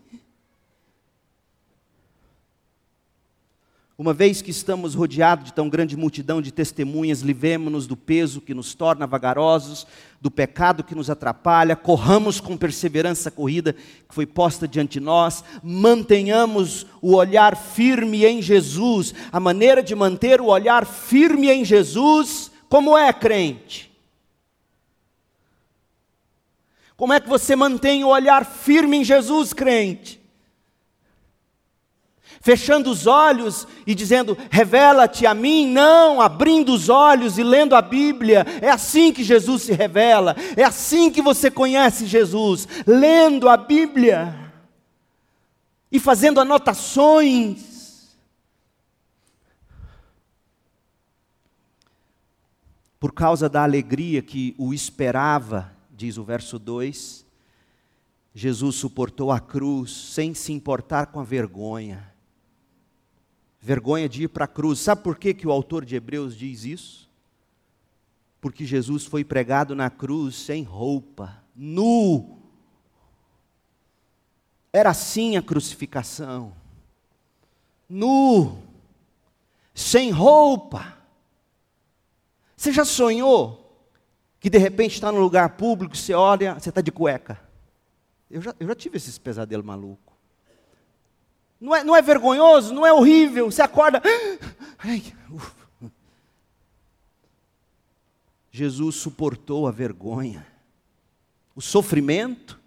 [3.96, 8.42] O Uma vez que estamos rodeados de tão grande multidão de testemunhas, livremos-nos do peso
[8.42, 9.86] que nos torna vagarosos,
[10.20, 15.00] do pecado que nos atrapalha, corramos com perseverança a corrida que foi posta diante de
[15.00, 19.14] nós, mantenhamos o olhar firme em Jesus.
[19.32, 23.93] A maneira de manter o olhar firme em Jesus, como é, crente?
[27.04, 30.24] Como é que você mantém o olhar firme em Jesus, crente?
[32.40, 37.82] fechando os olhos e dizendo, revela-te a mim, não, abrindo os olhos e lendo a
[37.82, 43.58] Bíblia, é assim que Jesus se revela, é assim que você conhece Jesus, lendo a
[43.58, 44.54] Bíblia
[45.92, 48.16] e fazendo anotações.
[52.98, 55.74] Por causa da alegria que o esperava,
[56.06, 57.26] diz o verso 2,
[58.34, 62.14] Jesus suportou a cruz sem se importar com a vergonha
[63.64, 64.80] vergonha de ir para a cruz.
[64.80, 67.10] Sabe por que, que o autor de Hebreus diz isso?
[68.42, 72.40] Porque Jesus foi pregado na cruz sem roupa, nu.
[74.74, 76.54] Era assim a crucificação.
[77.88, 78.62] Nu,
[79.74, 80.98] sem roupa.
[82.58, 83.63] Você já sonhou
[84.44, 87.40] que de repente está num lugar público, você olha, você está de cueca?
[88.30, 90.14] Eu já, eu já tive esses pesadelos malucos.
[91.62, 92.74] Não é, não é vergonhoso?
[92.74, 93.50] Não é horrível?
[93.50, 94.02] Você acorda.
[94.80, 95.02] Ai,
[98.52, 100.46] Jesus suportou a vergonha,
[101.56, 102.60] o sofrimento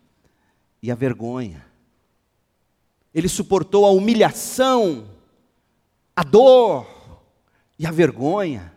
[0.83, 1.63] e a vergonha.
[3.15, 5.11] Ele suportou a humilhação,
[6.17, 6.87] a dor
[7.79, 8.76] e a vergonha.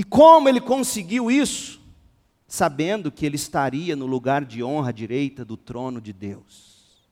[0.00, 1.78] E como ele conseguiu isso?
[2.48, 7.06] Sabendo que ele estaria no lugar de honra direita do trono de Deus.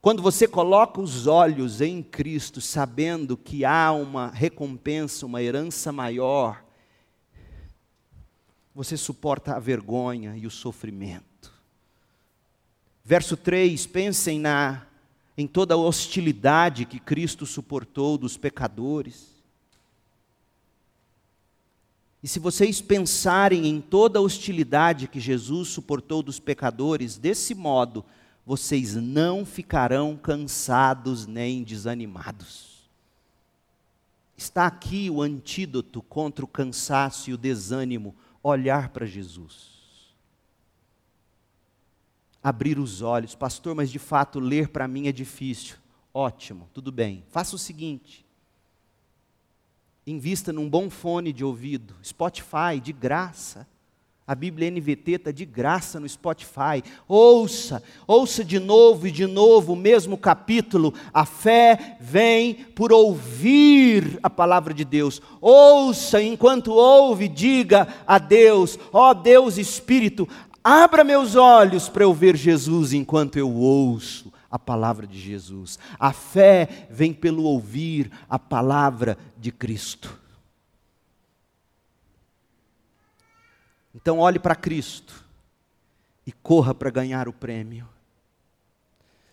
[0.00, 6.64] Quando você coloca os olhos em Cristo, sabendo que há uma recompensa, uma herança maior,
[8.74, 11.54] você suporta a vergonha e o sofrimento.
[13.04, 14.84] Verso 3, pensem na
[15.36, 19.37] em toda a hostilidade que Cristo suportou dos pecadores.
[22.22, 28.04] E se vocês pensarem em toda a hostilidade que Jesus suportou dos pecadores desse modo,
[28.44, 32.88] vocês não ficarão cansados nem desanimados.
[34.36, 39.76] Está aqui o antídoto contra o cansaço e o desânimo: olhar para Jesus.
[42.42, 45.76] Abrir os olhos, pastor, mas de fato ler para mim é difícil.
[46.14, 47.24] Ótimo, tudo bem.
[47.30, 48.24] Faça o seguinte:
[50.10, 53.66] invista num bom fone de ouvido, Spotify, de graça
[54.28, 56.84] a Bíblia NVT está de graça no Spotify.
[57.08, 60.92] Ouça, ouça de novo e de novo o mesmo capítulo.
[61.14, 65.22] A fé vem por ouvir a palavra de Deus.
[65.40, 70.28] Ouça, enquanto ouve, diga a Deus: Ó oh, Deus Espírito,
[70.62, 75.78] abra meus olhos para eu ver Jesus enquanto eu ouço a palavra de Jesus.
[75.98, 80.18] A fé vem pelo ouvir a palavra de Cristo.
[83.94, 85.24] Então olhe para Cristo
[86.26, 87.88] e corra para ganhar o prêmio.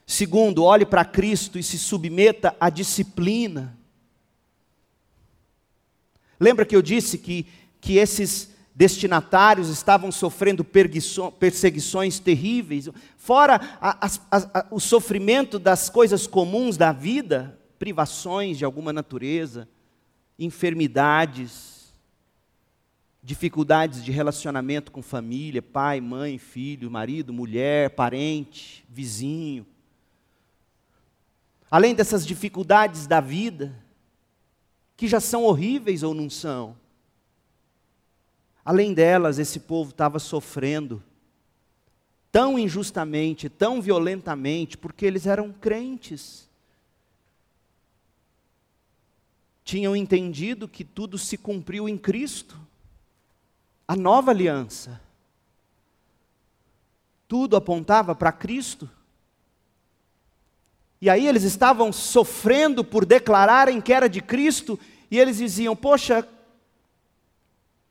[0.08, 3.78] Segundo, olhe para Cristo e se submeta à disciplina.
[6.39, 7.47] Lembra que eu disse que,
[7.82, 10.65] que esses destinatários estavam sofrendo
[11.39, 18.65] perseguições terríveis, fora a, a, a, o sofrimento das coisas comuns da vida, privações de
[18.65, 19.69] alguma natureza,
[20.38, 21.93] enfermidades,
[23.23, 29.65] dificuldades de relacionamento com família, pai, mãe, filho, marido, mulher, parente, vizinho.
[31.71, 33.73] Além dessas dificuldades da vida,
[34.97, 36.75] que já são horríveis ou não são,
[38.65, 41.01] além delas, esse povo estava sofrendo
[42.32, 46.49] tão injustamente, tão violentamente, porque eles eram crentes.
[49.63, 52.60] Tinham entendido que tudo se cumpriu em Cristo
[53.88, 54.99] a nova aliança.
[57.28, 58.89] Tudo apontava para Cristo.
[60.99, 66.28] E aí eles estavam sofrendo por declararem que era de Cristo, e eles diziam: Poxa,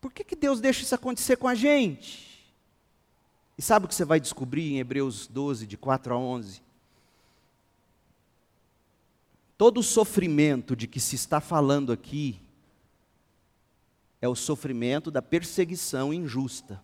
[0.04, 2.54] por que, que Deus deixa isso acontecer com a gente?
[3.56, 6.60] E sabe o que você vai descobrir em Hebreus 12, de 4 a 11?
[9.56, 12.38] Todo o sofrimento de que se está falando aqui
[14.20, 16.82] é o sofrimento da perseguição injusta.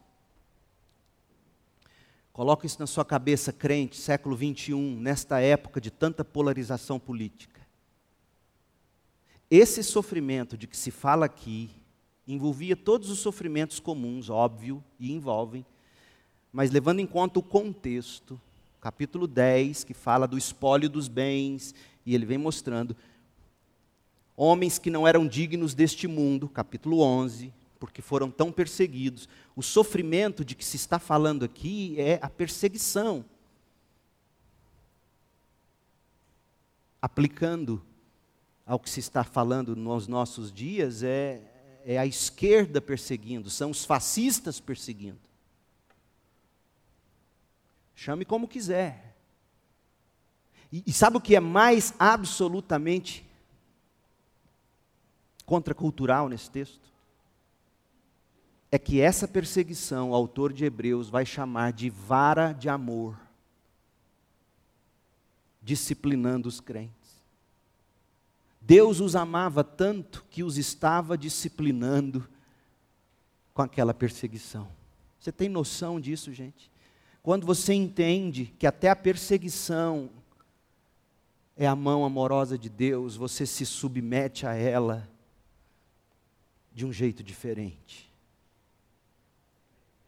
[2.33, 7.61] Coloca isso na sua cabeça, crente, século 21, nesta época de tanta polarização política.
[9.51, 11.80] Esse sofrimento de que se fala aqui
[12.33, 15.65] envolvia todos os sofrimentos comuns, óbvio, e envolvem,
[16.53, 18.41] mas levando em conta o contexto,
[18.81, 21.75] capítulo 10, que fala do espólio dos bens,
[22.05, 22.97] e ele vem mostrando
[24.37, 29.29] homens que não eram dignos deste mundo, capítulo 11, porque foram tão perseguidos.
[29.55, 33.25] O sofrimento de que se está falando aqui é a perseguição.
[37.03, 37.83] Aplicando
[38.67, 41.50] ao que se está falando nos nossos dias, é,
[41.85, 45.21] é a esquerda perseguindo, são os fascistas perseguindo.
[47.95, 49.15] Chame como quiser.
[50.73, 53.27] E, e sabe o que é mais absolutamente
[55.45, 56.91] contracultural nesse texto?
[58.71, 63.19] é que essa perseguição, o autor de Hebreus vai chamar de vara de amor,
[65.61, 67.00] disciplinando os crentes.
[68.61, 72.29] Deus os amava tanto que os estava disciplinando
[73.55, 74.69] com aquela perseguição.
[75.19, 76.71] Você tem noção disso, gente?
[77.23, 80.11] Quando você entende que até a perseguição
[81.57, 85.09] é a mão amorosa de Deus, você se submete a ela
[86.73, 88.11] de um jeito diferente.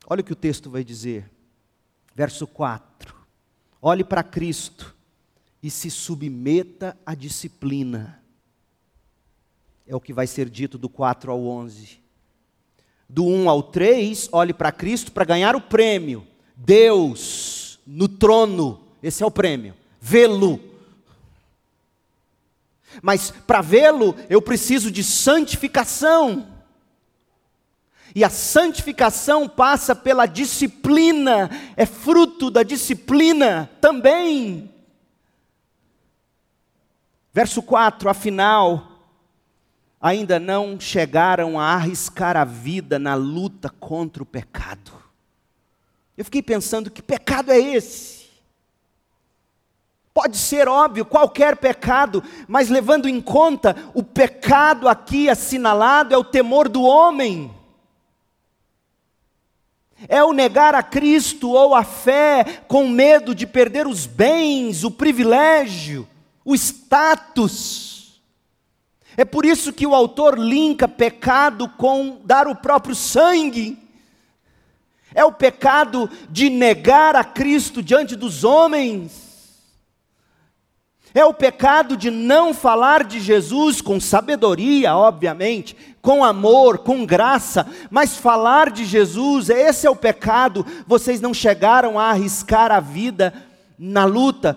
[0.06, 1.30] Olha o que o texto vai dizer.
[2.14, 3.14] Verso 4.
[3.80, 4.96] Olhe para Cristo
[5.62, 8.21] e se submeta à disciplina.
[9.86, 12.00] É o que vai ser dito do 4 ao 11.
[13.08, 16.26] Do 1 ao 3, olhe para Cristo para ganhar o prêmio.
[16.56, 19.74] Deus no trono, esse é o prêmio.
[20.00, 20.60] Vê-lo.
[23.02, 26.48] Mas para vê-lo, eu preciso de santificação.
[28.14, 34.70] E a santificação passa pela disciplina, é fruto da disciplina também.
[37.32, 38.91] Verso 4: Afinal,
[40.02, 44.92] ainda não chegaram a arriscar a vida na luta contra o pecado.
[46.18, 48.22] Eu fiquei pensando: que pecado é esse?
[50.12, 56.24] Pode ser óbvio, qualquer pecado, mas levando em conta o pecado aqui assinalado é o
[56.24, 57.50] temor do homem
[60.08, 64.90] é o negar a Cristo ou a fé com medo de perder os bens, o
[64.90, 66.08] privilégio,
[66.44, 67.91] o status.
[69.16, 73.78] É por isso que o autor linka pecado com dar o próprio sangue.
[75.14, 79.32] É o pecado de negar a Cristo diante dos homens.
[81.14, 87.66] É o pecado de não falar de Jesus com sabedoria, obviamente, com amor, com graça,
[87.90, 90.64] mas falar de Jesus, esse é o pecado.
[90.86, 93.34] Vocês não chegaram a arriscar a vida
[93.78, 94.56] na luta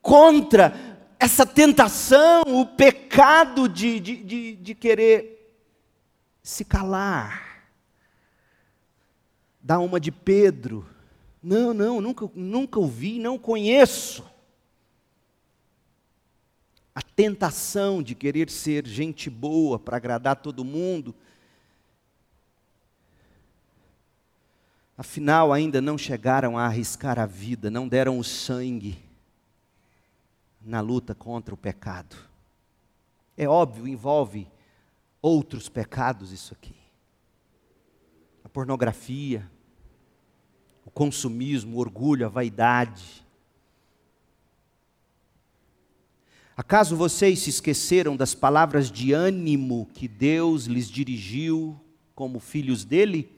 [0.00, 0.72] contra
[1.18, 5.60] essa tentação, o pecado de, de, de, de querer
[6.42, 7.66] se calar.
[9.60, 10.88] Dá uma de Pedro.
[11.42, 14.24] Não, não, nunca, nunca ouvi, não conheço
[16.94, 21.14] a tentação de querer ser gente boa para agradar todo mundo.
[24.96, 29.07] Afinal, ainda não chegaram a arriscar a vida, não deram o sangue
[30.60, 32.16] na luta contra o pecado.
[33.36, 34.48] É óbvio, envolve
[35.22, 36.76] outros pecados isso aqui.
[38.44, 39.48] A pornografia,
[40.84, 43.26] o consumismo, o orgulho, a vaidade,
[46.58, 51.78] Acaso vocês se esqueceram das palavras de ânimo que Deus lhes dirigiu
[52.16, 53.30] como filhos dele?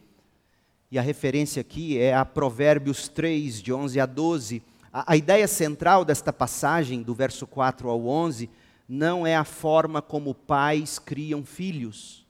[0.91, 4.62] E a referência aqui é a Provérbios 3, de 11 a 12.
[4.93, 8.51] A, a ideia central desta passagem, do verso 4 ao 11,
[8.88, 12.26] não é a forma como pais criam filhos,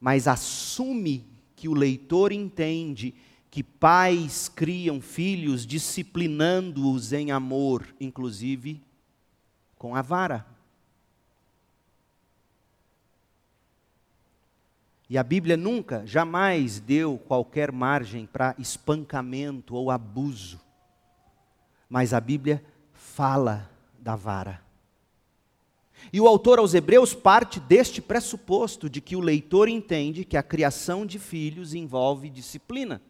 [0.00, 1.24] mas assume
[1.54, 3.14] que o leitor entende
[3.50, 8.82] que pais criam filhos disciplinando-os em amor, inclusive
[9.78, 10.44] com a vara.
[15.08, 20.63] E a Bíblia nunca, jamais deu qualquer margem para espancamento ou abuso.
[21.94, 22.60] Mas a Bíblia
[22.92, 23.70] fala
[24.00, 24.60] da vara.
[26.12, 30.42] E o autor aos Hebreus parte deste pressuposto de que o leitor entende que a
[30.42, 33.00] criação de filhos envolve disciplina.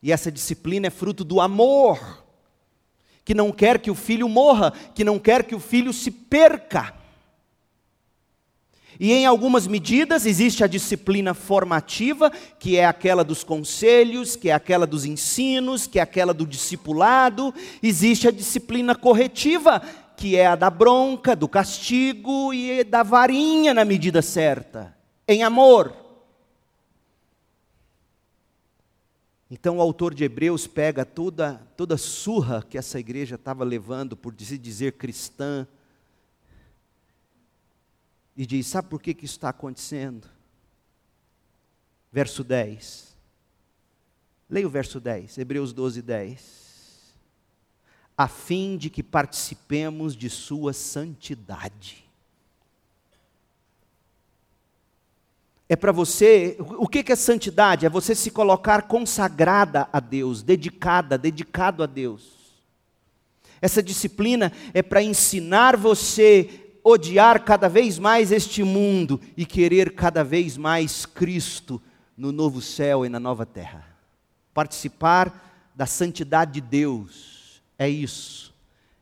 [0.00, 2.24] E essa disciplina é fruto do amor
[3.24, 6.94] que não quer que o filho morra, que não quer que o filho se perca.
[9.02, 14.52] E em algumas medidas existe a disciplina formativa, que é aquela dos conselhos, que é
[14.52, 17.52] aquela dos ensinos, que é aquela do discipulado.
[17.82, 19.82] Existe a disciplina corretiva,
[20.16, 24.96] que é a da bronca, do castigo e da varinha na medida certa,
[25.26, 25.92] em amor.
[29.50, 34.32] Então o autor de Hebreus pega toda toda surra que essa igreja estava levando por
[34.38, 35.66] se dizer cristã
[38.36, 40.28] e diz: Sabe por que, que isso está acontecendo?
[42.10, 43.12] Verso 10.
[44.48, 47.14] Leia o verso 10, Hebreus 12, 10.
[48.16, 52.04] A fim de que participemos de Sua santidade.
[55.68, 57.86] É para você, o que é santidade?
[57.86, 62.42] É você se colocar consagrada a Deus, dedicada, dedicado a Deus.
[63.58, 70.24] Essa disciplina é para ensinar você odiar cada vez mais este mundo e querer cada
[70.24, 71.80] vez mais Cristo
[72.16, 73.86] no novo céu e na nova terra.
[74.52, 78.54] Participar da santidade de Deus é isso,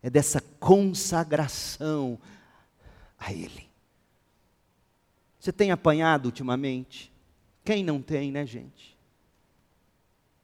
[0.02, 2.18] é dessa consagração
[3.18, 3.68] a Ele.
[5.38, 7.10] Você tem apanhado ultimamente?
[7.64, 8.96] Quem não tem, né, gente?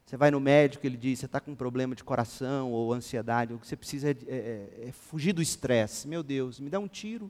[0.07, 3.52] Você vai no médico, ele diz: você está com um problema de coração ou ansiedade,
[3.52, 6.07] o que você precisa é, é, é fugir do estresse.
[6.07, 7.28] Meu Deus, me dá um tiro.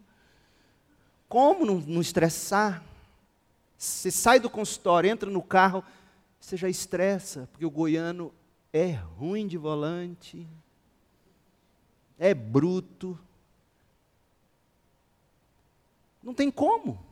[1.26, 2.84] Como não, não estressar?
[3.78, 5.82] Você sai do consultório, entra no carro,
[6.38, 8.32] você já estressa, porque o goiano
[8.70, 10.46] é ruim de volante,
[12.18, 13.18] é bruto.
[16.22, 17.02] Não tem como.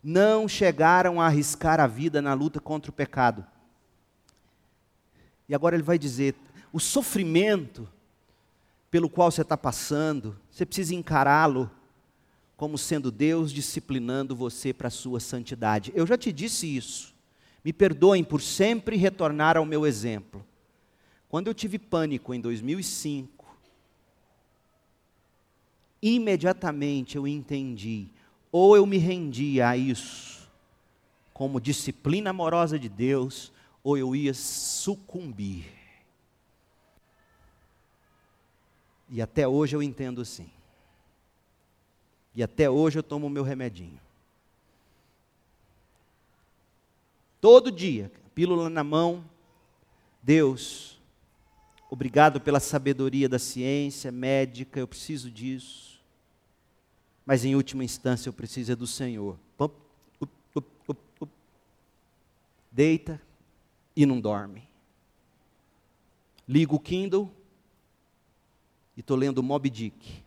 [0.00, 3.44] Não chegaram a arriscar a vida na luta contra o pecado.
[5.48, 6.34] E agora ele vai dizer:
[6.72, 7.88] o sofrimento
[8.90, 11.70] pelo qual você está passando, você precisa encará-lo
[12.56, 15.92] como sendo Deus disciplinando você para a sua santidade.
[15.94, 17.14] Eu já te disse isso.
[17.62, 20.44] Me perdoem por sempre retornar ao meu exemplo.
[21.28, 23.44] Quando eu tive pânico em 2005,
[26.00, 28.08] imediatamente eu entendi,
[28.50, 30.48] ou eu me rendia a isso,
[31.34, 33.52] como disciplina amorosa de Deus,
[33.86, 35.64] ou eu ia sucumbir.
[39.08, 40.50] E até hoje eu entendo assim.
[42.34, 44.00] E até hoje eu tomo o meu remedinho.
[47.40, 49.24] Todo dia, pílula na mão,
[50.20, 51.00] Deus,
[51.88, 56.02] obrigado pela sabedoria da ciência médica, eu preciso disso.
[57.24, 59.38] Mas em última instância eu preciso é do Senhor.
[62.72, 63.24] Deita,
[63.96, 64.68] e não dorme.
[66.46, 67.32] Ligo o Kindle
[68.96, 70.22] e estou lendo Moby Dick.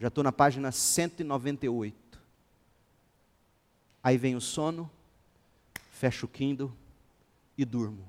[0.00, 1.96] Já estou na página 198.
[4.02, 4.88] Aí vem o sono,
[5.90, 6.72] fecho o Kindle
[7.58, 8.08] e durmo.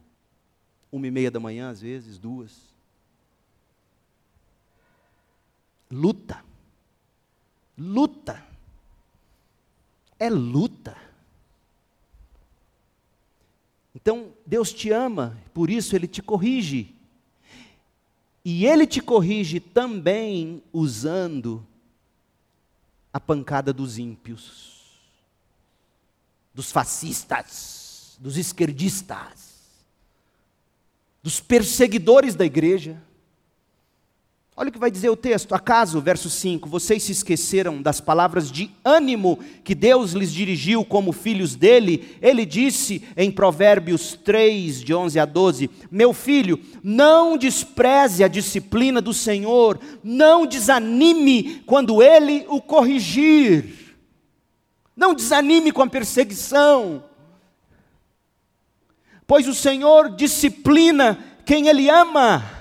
[0.91, 2.69] Uma e meia da manhã, às vezes, duas.
[5.91, 6.43] Luta.
[7.77, 8.43] Luta.
[10.19, 11.08] É luta.
[13.93, 16.95] Então, Deus te ama, por isso Ele te corrige.
[18.45, 21.65] E Ele te corrige também usando
[23.11, 24.99] a pancada dos ímpios,
[26.53, 29.49] dos fascistas, dos esquerdistas,
[31.21, 33.01] dos perseguidores da igreja.
[34.61, 35.55] Olha o que vai dizer o texto.
[35.55, 41.13] Acaso, verso 5, vocês se esqueceram das palavras de ânimo que Deus lhes dirigiu como
[41.13, 42.17] filhos dele?
[42.21, 48.99] Ele disse em Provérbios 3, de 11 a 12: Meu filho, não despreze a disciplina
[48.99, 53.95] do Senhor, não desanime quando ele o corrigir,
[54.93, 57.01] não desanime com a perseguição,
[59.25, 62.58] pois o Senhor disciplina quem ele ama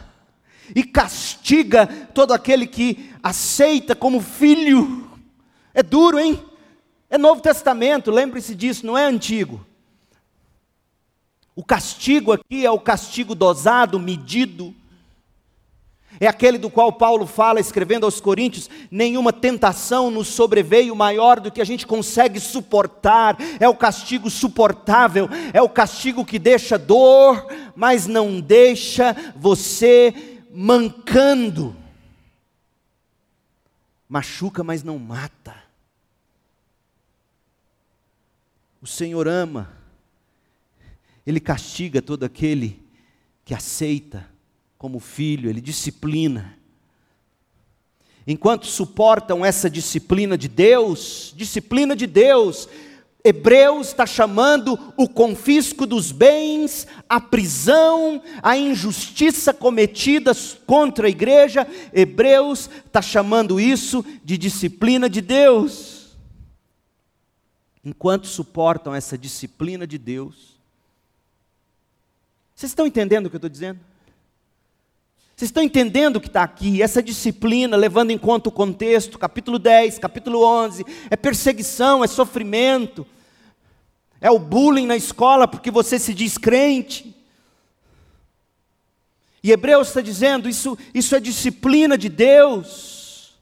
[0.74, 5.08] e castiga todo aquele que aceita como filho.
[5.74, 6.42] É duro, hein?
[7.10, 9.64] É Novo Testamento, lembre-se disso, não é antigo.
[11.56, 14.74] O castigo aqui é o castigo dosado, medido.
[16.20, 21.50] É aquele do qual Paulo fala, escrevendo aos Coríntios: nenhuma tentação nos sobreveio maior do
[21.50, 23.36] que a gente consegue suportar.
[23.58, 31.76] É o castigo suportável, é o castigo que deixa dor, mas não deixa você mancando.
[34.08, 35.62] Machuca, mas não mata.
[38.80, 39.72] O Senhor ama,
[41.26, 42.80] Ele castiga todo aquele
[43.44, 44.28] que aceita
[44.78, 46.56] como filho, Ele disciplina.
[48.26, 52.68] enquanto suportam essa disciplina de Deus, disciplina de Deus,
[53.24, 60.32] Hebreus está chamando o confisco dos bens, a prisão, a injustiça cometida
[60.66, 61.66] contra a igreja.
[61.92, 66.16] Hebreus está chamando isso de disciplina de Deus.
[67.84, 70.58] Enquanto suportam essa disciplina de Deus,
[72.54, 73.80] vocês estão entendendo o que eu estou dizendo?
[75.38, 76.82] Vocês estão entendendo o que está aqui?
[76.82, 83.06] Essa disciplina, levando em conta o contexto, capítulo 10, capítulo 11, é perseguição, é sofrimento,
[84.20, 87.14] é o bullying na escola porque você se diz crente.
[89.40, 93.38] E Hebreus está dizendo: isso, isso é disciplina de Deus.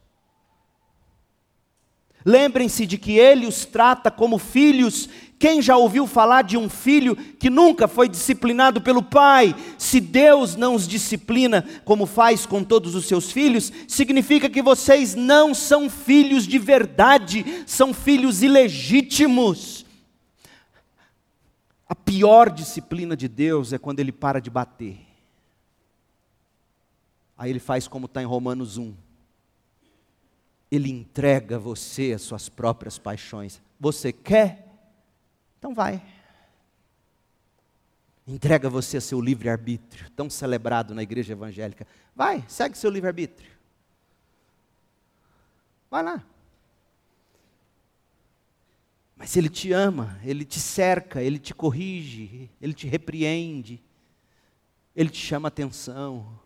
[2.27, 5.09] Lembrem-se de que Ele os trata como filhos
[5.39, 9.55] quem já ouviu falar de um filho que nunca foi disciplinado pelo pai?
[9.77, 15.15] Se Deus não os disciplina como faz com todos os seus filhos, significa que vocês
[15.15, 19.85] não são filhos de verdade, são filhos ilegítimos.
[21.87, 24.99] A pior disciplina de Deus é quando ele para de bater.
[27.37, 28.95] Aí ele faz como está em Romanos 1.
[30.71, 33.61] Ele entrega você às suas próprias paixões.
[33.79, 34.66] Você quer?
[35.59, 36.03] Então vai.
[38.27, 41.87] Entrega você a seu livre-arbítrio, tão celebrado na igreja evangélica.
[42.15, 43.51] Vai, segue seu livre-arbítrio.
[45.89, 46.25] Vai lá.
[49.17, 53.83] Mas Ele te ama, Ele te cerca, Ele te corrige, Ele te repreende,
[54.95, 56.39] Ele te chama atenção.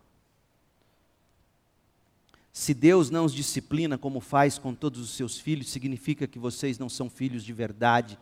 [2.53, 6.79] Se Deus não os disciplina como faz com todos os seus filhos, significa que vocês
[6.79, 8.19] não são filhos de verdade,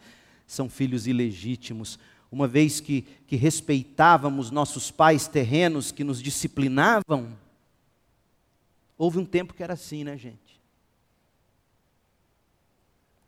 [0.49, 1.99] são filhos ilegítimos.
[2.33, 7.37] Uma vez que, que respeitávamos nossos pais terrenos que nos disciplinavam,
[8.97, 10.59] houve um tempo que era assim, né, gente?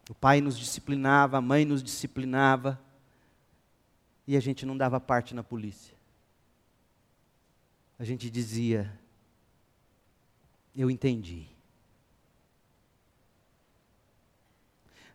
[0.09, 2.81] O pai nos disciplinava, a mãe nos disciplinava,
[4.27, 5.95] e a gente não dava parte na polícia.
[7.99, 8.91] A gente dizia:
[10.75, 11.47] Eu entendi.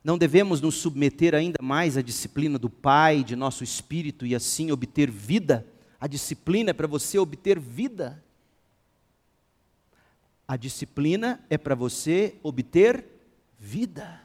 [0.06, 4.70] Não devemos nos submeter ainda mais à disciplina do Pai, de nosso espírito e assim
[4.72, 5.66] obter vida.
[6.00, 8.24] A disciplina é para você obter vida.
[10.48, 13.04] A disciplina é para você obter
[13.58, 14.22] vida.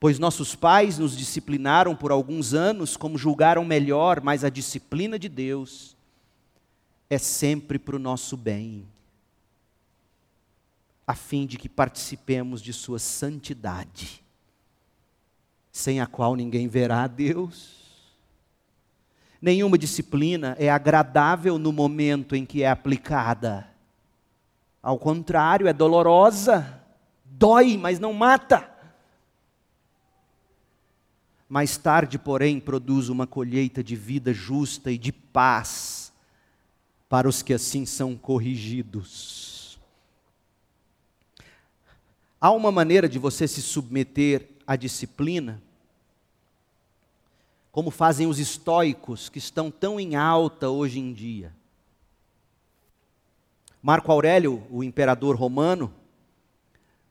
[0.00, 5.28] Pois nossos pais nos disciplinaram por alguns anos como julgaram melhor, mas a disciplina de
[5.28, 5.94] Deus
[7.10, 8.86] é sempre para o nosso bem
[11.06, 14.22] a fim de que participemos de Sua santidade,
[15.70, 17.84] sem a qual ninguém verá a Deus.
[19.40, 23.68] Nenhuma disciplina é agradável no momento em que é aplicada.
[24.82, 26.82] Ao contrário, é dolorosa,
[27.24, 28.70] dói, mas não mata.
[31.48, 36.12] Mais tarde, porém, produz uma colheita de vida justa e de paz
[37.08, 39.53] para os que assim são corrigidos.
[42.44, 45.62] Há uma maneira de você se submeter à disciplina,
[47.72, 51.54] como fazem os estoicos, que estão tão em alta hoje em dia.
[53.80, 55.90] Marco Aurélio, o imperador romano,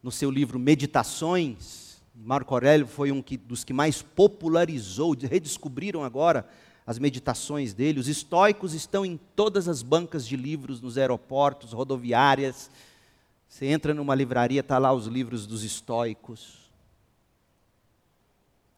[0.04, 6.48] no seu livro Meditações, Marco Aurélio foi um dos que mais popularizou, redescobriram agora
[6.86, 8.00] as meditações dele.
[8.00, 12.70] Os estoicos estão em todas as bancas de livros, nos aeroportos, rodoviárias,
[13.54, 16.58] você entra numa livraria, está lá os livros dos estoicos.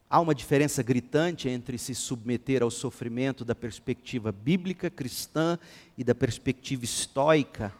[0.08, 5.58] Há uma diferença gritante entre se submeter ao sofrimento da perspectiva bíblica cristã
[5.96, 7.74] e da perspectiva estoica.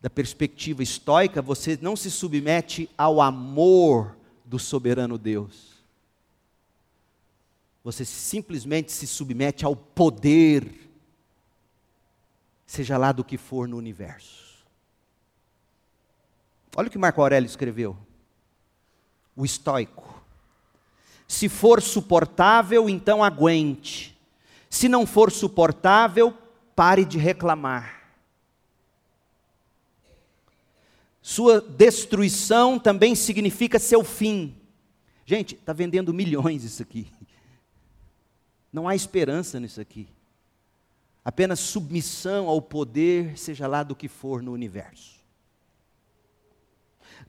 [0.00, 5.74] Da perspectiva estoica, você não se submete ao amor do soberano Deus.
[7.84, 10.90] Você simplesmente se submete ao poder,
[12.66, 14.47] seja lá do que for no universo.
[16.78, 17.96] Olha o que Marco Aurélio escreveu.
[19.34, 20.22] O estoico.
[21.26, 24.16] Se for suportável, então aguente.
[24.70, 26.32] Se não for suportável,
[26.76, 28.12] pare de reclamar.
[31.20, 34.54] Sua destruição também significa seu fim.
[35.26, 37.10] Gente, está vendendo milhões isso aqui.
[38.72, 40.06] Não há esperança nisso aqui.
[41.24, 45.17] Apenas submissão ao poder, seja lá do que for no universo.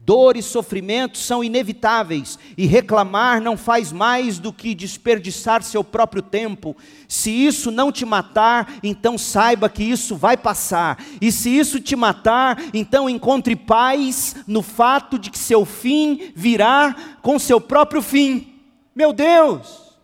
[0.01, 6.21] Dor e sofrimento são inevitáveis e reclamar não faz mais do que desperdiçar seu próprio
[6.21, 6.75] tempo.
[7.07, 10.97] Se isso não te matar, então saiba que isso vai passar.
[11.21, 16.95] E se isso te matar, então encontre paz no fato de que seu fim virá
[17.21, 18.55] com seu próprio fim.
[18.95, 19.95] Meu Deus!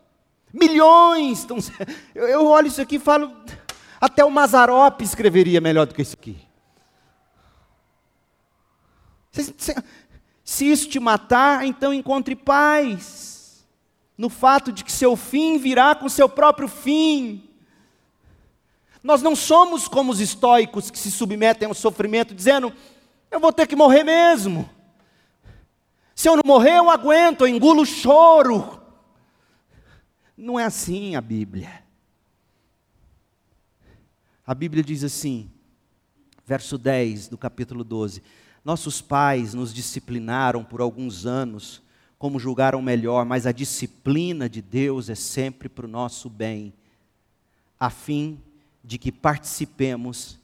[0.54, 1.48] Milhões!
[2.14, 3.32] Eu olho isso aqui e falo,
[4.00, 6.45] até o Mazarope escreveria melhor do que isso aqui.
[10.44, 13.66] Se isso te matar, então encontre paz
[14.18, 17.50] no fato de que seu fim virá com seu próprio fim.
[19.04, 22.74] Nós não somos como os estoicos que se submetem ao sofrimento, dizendo:
[23.30, 24.70] eu vou ter que morrer mesmo.
[26.16, 28.82] Se eu não morrer, eu aguento, eu engulo o choro.
[30.38, 31.84] Não é assim a Bíblia.
[34.48, 35.52] A Bíblia diz assim,
[36.46, 38.24] verso 10 do capítulo 12:
[38.66, 41.84] nossos pais nos disciplinaram por alguns anos,
[42.18, 46.74] como julgaram melhor, mas a disciplina de Deus é sempre para o nosso bem,
[47.80, 48.41] a fim
[48.84, 50.39] de que participemos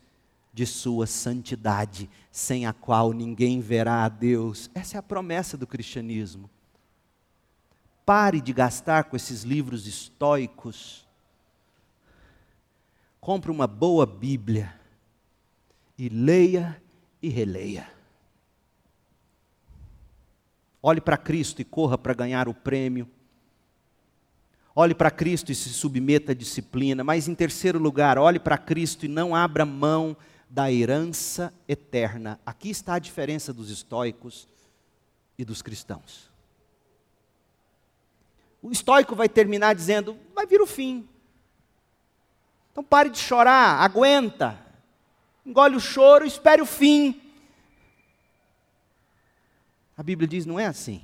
[0.53, 4.69] de Sua santidade, sem a qual ninguém verá a Deus.
[4.75, 6.47] Essa é a promessa do cristianismo.
[8.05, 11.07] Pare de gastar com esses livros estoicos.
[13.19, 14.75] Compre uma boa Bíblia
[15.97, 16.79] e leia
[17.21, 18.00] e releia.
[20.81, 23.07] Olhe para Cristo e corra para ganhar o prêmio.
[24.75, 27.03] Olhe para Cristo e se submeta à disciplina.
[27.03, 30.15] Mas, em terceiro lugar, olhe para Cristo e não abra mão
[30.49, 32.39] da herança eterna.
[32.45, 34.47] Aqui está a diferença dos estoicos
[35.37, 36.31] e dos cristãos.
[38.61, 41.07] O estoico vai terminar dizendo: vai vir o fim.
[42.71, 44.57] Então pare de chorar, aguenta,
[45.45, 47.20] engole o choro, espere o fim.
[50.01, 50.99] A Bíblia diz: não é assim.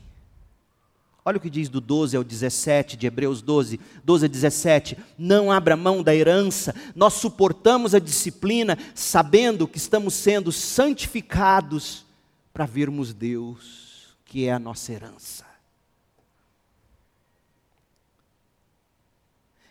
[1.23, 4.97] Olha o que diz do 12 ao 17 de Hebreus 12, 12 a 17.
[5.15, 12.07] Não abra mão da herança, nós suportamos a disciplina, sabendo que estamos sendo santificados
[12.51, 15.45] para vermos Deus, que é a nossa herança.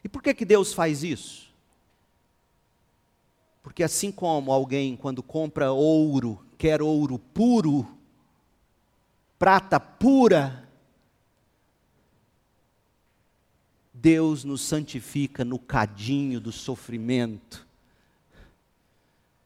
[0.04, 1.48] E por que, que Deus faz isso?
[3.60, 7.95] Porque assim como alguém, quando compra ouro, quer ouro puro,
[9.38, 10.66] prata pura,
[13.92, 17.66] Deus nos santifica no cadinho do sofrimento.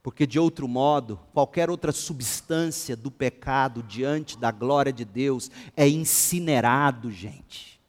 [0.03, 5.89] Porque de outro modo, qualquer outra substância do pecado diante da glória de Deus é
[5.89, 7.81] incinerado, gente.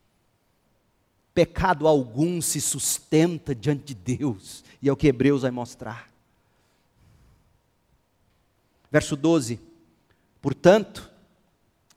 [1.33, 6.09] Pecado algum se sustenta diante de Deus, e é o que Hebreus vai mostrar.
[8.91, 9.59] Verso 12:
[10.41, 11.10] Portanto,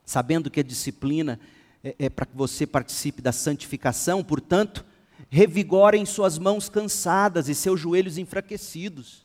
[0.04, 1.38] sabendo que a disciplina
[1.82, 4.84] é, é para que você participe da santificação, portanto,
[5.30, 9.24] revigorem suas mãos cansadas e seus joelhos enfraquecidos.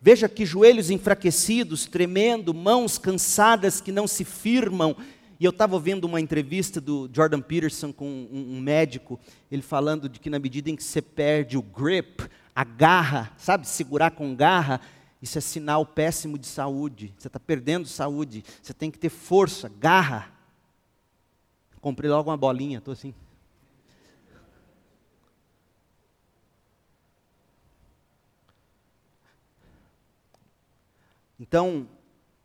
[0.00, 4.96] Veja que joelhos enfraquecidos, tremendo, mãos cansadas que não se firmam.
[5.38, 9.20] E eu estava vendo uma entrevista do Jordan Peterson com um, um médico,
[9.50, 13.68] ele falando de que na medida em que você perde o grip, a garra, sabe,
[13.68, 14.80] segurar com garra,
[15.22, 17.14] isso é sinal péssimo de saúde.
[17.18, 18.42] Você está perdendo saúde.
[18.62, 20.32] Você tem que ter força, garra.
[21.80, 23.14] Comprei logo uma bolinha, estou assim.
[31.38, 31.88] Então,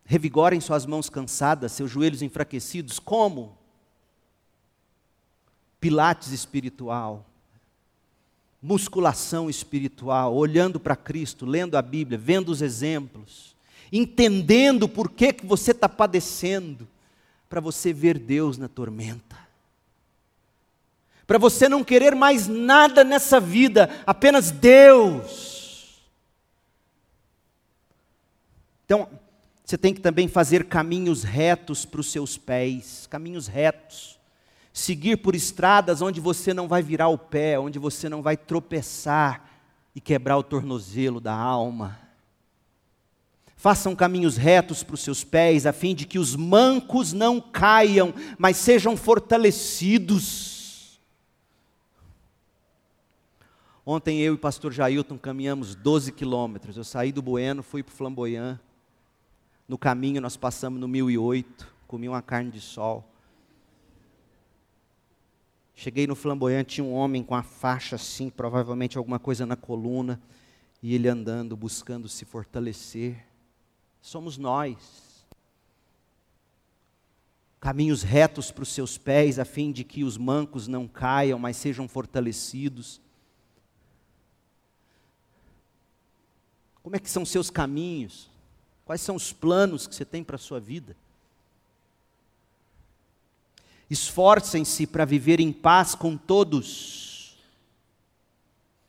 [0.06, 3.00] revigorem suas mãos cansadas, seus joelhos enfraquecidos.
[3.00, 3.58] Como?
[5.80, 7.26] Pilates espiritual
[8.66, 13.56] musculação espiritual, olhando para Cristo, lendo a Bíblia, vendo os exemplos,
[13.92, 16.88] entendendo por que, que você está padecendo,
[17.48, 19.38] para você ver Deus na tormenta.
[21.28, 26.02] Para você não querer mais nada nessa vida, apenas Deus.
[28.84, 29.08] Então,
[29.64, 34.15] você tem que também fazer caminhos retos para os seus pés, caminhos retos
[34.76, 39.50] seguir por estradas onde você não vai virar o pé, onde você não vai tropeçar
[39.96, 41.98] e quebrar o tornozelo da alma.
[43.56, 48.14] Façam caminhos retos para os seus pés, a fim de que os mancos não caiam,
[48.38, 51.00] mas sejam fortalecidos.
[53.86, 56.76] Ontem eu e o pastor Jailton caminhamos 12 quilômetros.
[56.76, 58.60] Eu saí do Bueno, fui para o Flamboyant.
[59.70, 63.10] No caminho nós passamos no 1008, comi uma carne de sol.
[65.76, 70.22] Cheguei no flamboyante, tinha um homem com a faixa assim, provavelmente alguma coisa na coluna,
[70.82, 73.26] e ele andando, buscando se fortalecer.
[74.02, 75.06] Somos nós.
[77.60, 81.58] caminhos retos para os seus pés, a fim de que os mancos não caiam, mas
[81.58, 83.02] sejam fortalecidos.
[86.84, 88.30] Como é que são seus caminhos?
[88.86, 90.96] Quais são os planos que você tem para a sua vida?
[93.90, 97.06] Esforcem-se para viver em paz com todos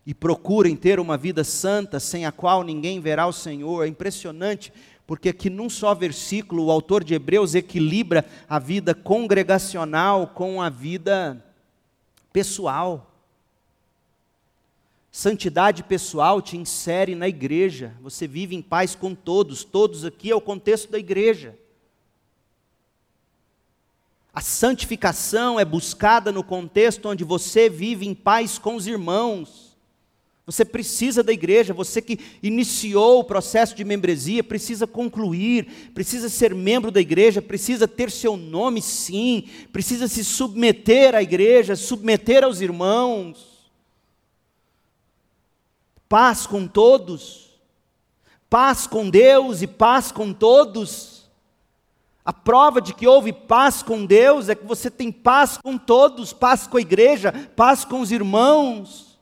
[0.06, 3.84] e procurem ter uma vida santa, sem a qual ninguém verá o Senhor.
[3.84, 4.72] É impressionante,
[5.04, 10.70] porque aqui num só versículo o autor de Hebreus equilibra a vida congregacional com a
[10.70, 11.44] vida
[12.32, 13.12] pessoal.
[15.10, 17.94] Santidade pessoal te insere na igreja.
[18.00, 19.64] Você vive em paz com todos.
[19.64, 21.58] Todos aqui é o contexto da igreja.
[24.36, 29.74] A santificação é buscada no contexto onde você vive em paz com os irmãos.
[30.44, 36.54] Você precisa da igreja, você que iniciou o processo de membresia, precisa concluir, precisa ser
[36.54, 42.60] membro da igreja, precisa ter seu nome sim, precisa se submeter à igreja, submeter aos
[42.60, 43.56] irmãos
[46.08, 47.50] paz com todos,
[48.48, 51.15] paz com Deus e paz com todos.
[52.26, 56.32] A prova de que houve paz com Deus é que você tem paz com todos,
[56.32, 59.16] paz com a igreja, paz com os irmãos.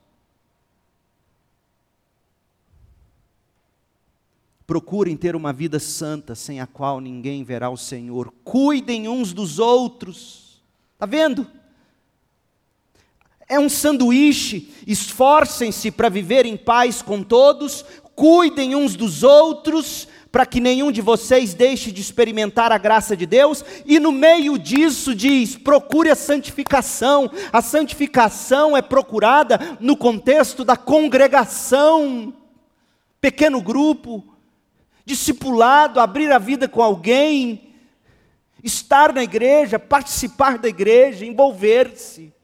[4.66, 8.32] Procurem ter uma vida santa, sem a qual ninguém verá o Senhor.
[8.42, 10.62] Cuidem uns dos outros.
[10.94, 11.46] Está vendo?
[13.46, 14.72] É um sanduíche.
[14.86, 17.84] Esforcem-se para viver em paz com todos,
[18.16, 23.24] cuidem uns dos outros, para que nenhum de vocês deixe de experimentar a graça de
[23.24, 27.30] Deus, e no meio disso diz: procure a santificação.
[27.52, 32.34] A santificação é procurada no contexto da congregação,
[33.20, 34.24] pequeno grupo,
[35.06, 37.72] discipulado, abrir a vida com alguém,
[38.60, 42.34] estar na igreja, participar da igreja, envolver-se.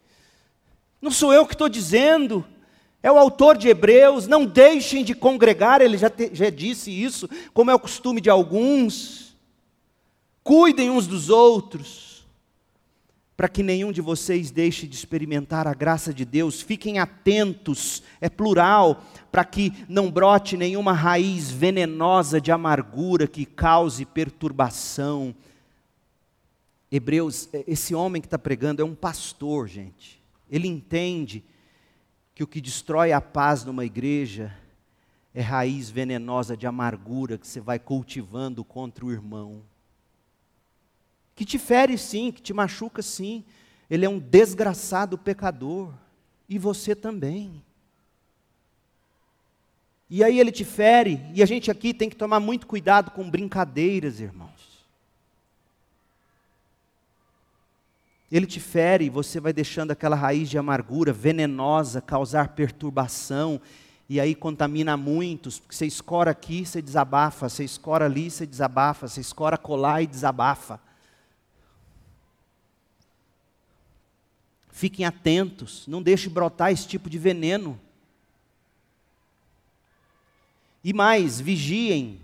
[1.03, 2.47] Não sou eu que estou dizendo,
[3.03, 4.27] é o autor de Hebreus.
[4.27, 8.31] Não deixem de congregar, ele já, te, já disse isso, como é o costume de
[8.31, 9.37] alguns.
[10.43, 12.27] Cuidem uns dos outros,
[13.37, 16.61] para que nenhum de vocês deixe de experimentar a graça de Deus.
[16.61, 24.05] Fiquem atentos, é plural, para que não brote nenhuma raiz venenosa de amargura que cause
[24.05, 25.35] perturbação.
[26.91, 30.21] Hebreus, esse homem que está pregando é um pastor, gente.
[30.51, 31.45] Ele entende
[32.41, 34.57] que o que destrói a paz numa igreja
[35.35, 39.61] é raiz venenosa de amargura que você vai cultivando contra o irmão.
[41.35, 43.45] Que te fere sim, que te machuca sim.
[43.91, 45.93] Ele é um desgraçado pecador.
[46.49, 47.63] E você também.
[50.09, 53.29] E aí ele te fere, e a gente aqui tem que tomar muito cuidado com
[53.29, 54.60] brincadeiras, irmãos.
[58.31, 63.61] Ele te fere e você vai deixando aquela raiz de amargura venenosa causar perturbação
[64.09, 69.07] e aí contamina muitos, porque você escora aqui, você desabafa, você escora ali, você desabafa,
[69.07, 70.81] você escora colar e desabafa.
[74.69, 77.81] Fiquem atentos, não deixe brotar esse tipo de veneno.
[80.83, 82.21] E mais, vigiem,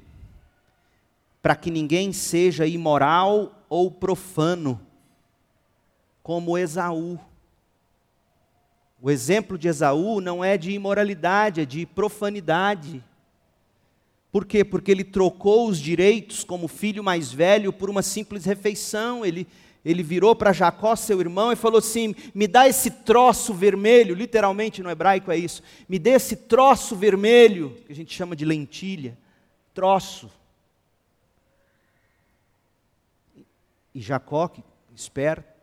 [1.41, 4.85] para que ninguém seja imoral ou profano
[6.27, 7.21] como Esaú.
[9.01, 13.01] O exemplo de Esaú não é de imoralidade, é de profanidade.
[14.33, 14.65] Por quê?
[14.65, 19.25] Porque ele trocou os direitos como filho mais velho por uma simples refeição.
[19.25, 19.47] Ele,
[19.85, 24.83] ele virou para Jacó, seu irmão, e falou assim: Me dá esse troço vermelho, literalmente
[24.83, 25.63] no hebraico é isso.
[25.89, 29.17] Me dê esse troço vermelho, que a gente chama de lentilha.
[29.73, 30.29] Troço.
[33.95, 34.51] E Jacó,
[34.93, 35.56] esperto,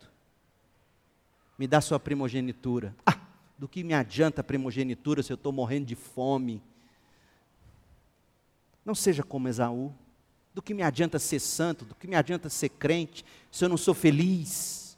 [1.58, 2.96] me dá sua primogenitura.
[3.06, 3.20] Ah,
[3.58, 6.62] do que me adianta a primogenitura se eu estou morrendo de fome?
[8.86, 9.94] Não seja como Esaú.
[10.54, 11.86] Do que me adianta ser santo?
[11.86, 14.98] Do que me adianta ser crente se eu não sou feliz?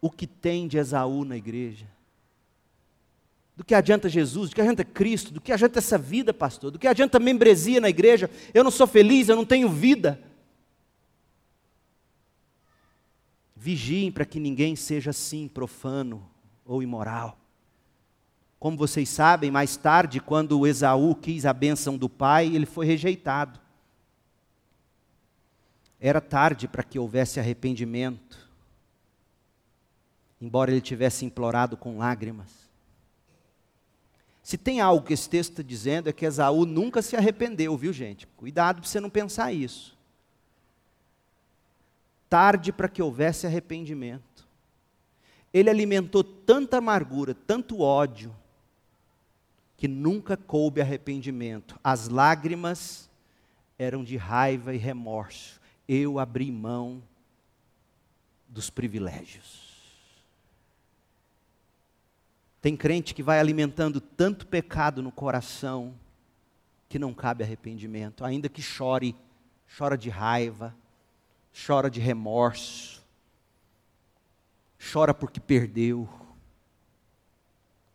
[0.00, 1.86] O que tem de Esaú na igreja?
[3.56, 4.50] Do que adianta Jesus?
[4.50, 5.32] Do que adianta Cristo?
[5.32, 6.70] Do que adianta essa vida, pastor?
[6.70, 8.30] Do que adianta membresia na igreja?
[8.52, 10.20] Eu não sou feliz, eu não tenho vida.
[13.62, 16.28] Vigiem para que ninguém seja assim, profano
[16.64, 17.38] ou imoral.
[18.58, 23.60] Como vocês sabem, mais tarde, quando Esaú quis a bênção do pai, ele foi rejeitado.
[26.00, 28.50] Era tarde para que houvesse arrependimento,
[30.40, 32.68] embora ele tivesse implorado com lágrimas.
[34.42, 37.92] Se tem algo que esse texto está dizendo é que Esaú nunca se arrependeu, viu
[37.92, 38.26] gente?
[38.26, 39.91] Cuidado para você não pensar isso.
[42.32, 44.48] Tarde para que houvesse arrependimento.
[45.52, 48.34] Ele alimentou tanta amargura, tanto ódio,
[49.76, 51.78] que nunca coube arrependimento.
[51.84, 53.10] As lágrimas
[53.78, 55.60] eram de raiva e remorso.
[55.86, 57.02] Eu abri mão
[58.48, 59.92] dos privilégios.
[62.62, 65.94] Tem crente que vai alimentando tanto pecado no coração
[66.88, 69.14] que não cabe arrependimento, ainda que chore,
[69.76, 70.74] chora de raiva,
[71.52, 73.02] chora de remorso,
[74.92, 76.08] chora porque perdeu,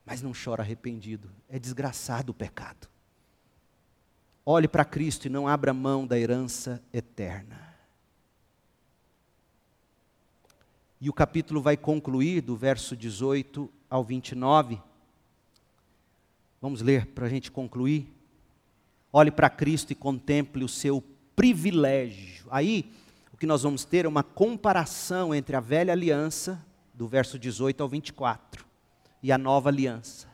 [0.05, 1.30] mas não chora arrependido.
[1.49, 2.88] É desgraçado o pecado.
[4.45, 7.68] Olhe para Cristo e não abra mão da herança eterna.
[11.01, 14.82] E o capítulo vai concluir do verso 18 ao 29.
[16.62, 18.08] Vamos ler para a gente concluir.
[19.12, 21.03] Olhe para Cristo e contemple o seu
[21.36, 22.47] privilégio.
[22.49, 22.91] Aí,
[23.38, 26.59] o que nós vamos ter é uma comparação entre a velha aliança,
[26.91, 28.65] do verso 18 ao 24,
[29.21, 30.27] e a nova aliança.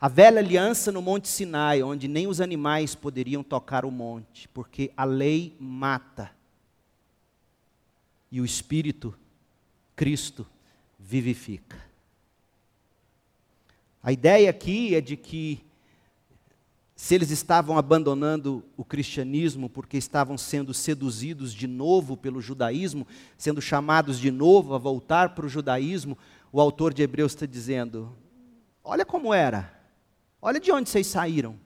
[0.00, 4.90] A velha aliança no Monte Sinai, onde nem os animais poderiam tocar o monte, porque
[4.96, 6.32] a lei mata.
[8.28, 9.16] E o Espírito
[9.94, 10.44] Cristo
[10.98, 11.78] vivifica.
[14.02, 15.64] A ideia aqui é de que,
[17.00, 23.06] se eles estavam abandonando o cristianismo porque estavam sendo seduzidos de novo pelo judaísmo,
[23.38, 26.18] sendo chamados de novo a voltar para o judaísmo,
[26.52, 28.14] o autor de Hebreus está dizendo:
[28.84, 29.74] olha como era,
[30.42, 31.58] olha de onde vocês saíram.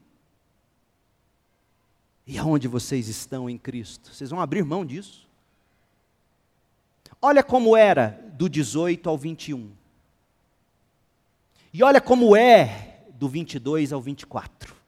[2.25, 4.15] E aonde vocês estão em Cristo?
[4.15, 5.29] Vocês vão abrir mão disso?
[7.21, 9.73] Olha como era do 18 ao 21.
[11.73, 14.84] E olha como é do 22 ao 24.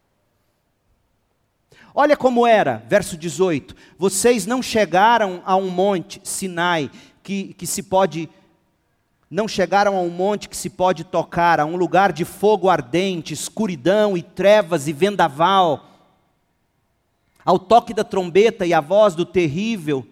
[1.99, 6.91] Olha como era, verso 18: Vocês não chegaram a um monte, Sinai,
[7.23, 8.29] que, que se pode.
[9.31, 13.33] Não chegaram a um monte que se pode tocar, a um lugar de fogo ardente,
[13.33, 15.87] escuridão e trevas e vendaval.
[17.43, 20.07] Ao toque da trombeta e a voz do terrível,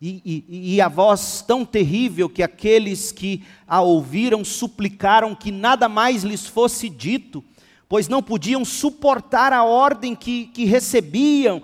[0.00, 5.88] e, e, e, a voz tão terrível que aqueles que a ouviram suplicaram que nada
[5.88, 7.42] mais lhes fosse dito,
[7.88, 11.62] pois não podiam suportar a ordem que, que recebiam.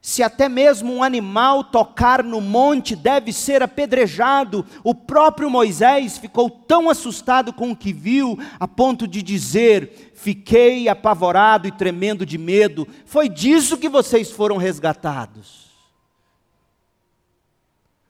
[0.00, 6.48] Se até mesmo um animal tocar no monte deve ser apedrejado, o próprio Moisés ficou
[6.48, 12.38] tão assustado com o que viu, a ponto de dizer: Fiquei apavorado e tremendo de
[12.38, 12.86] medo.
[13.04, 15.66] Foi disso que vocês foram resgatados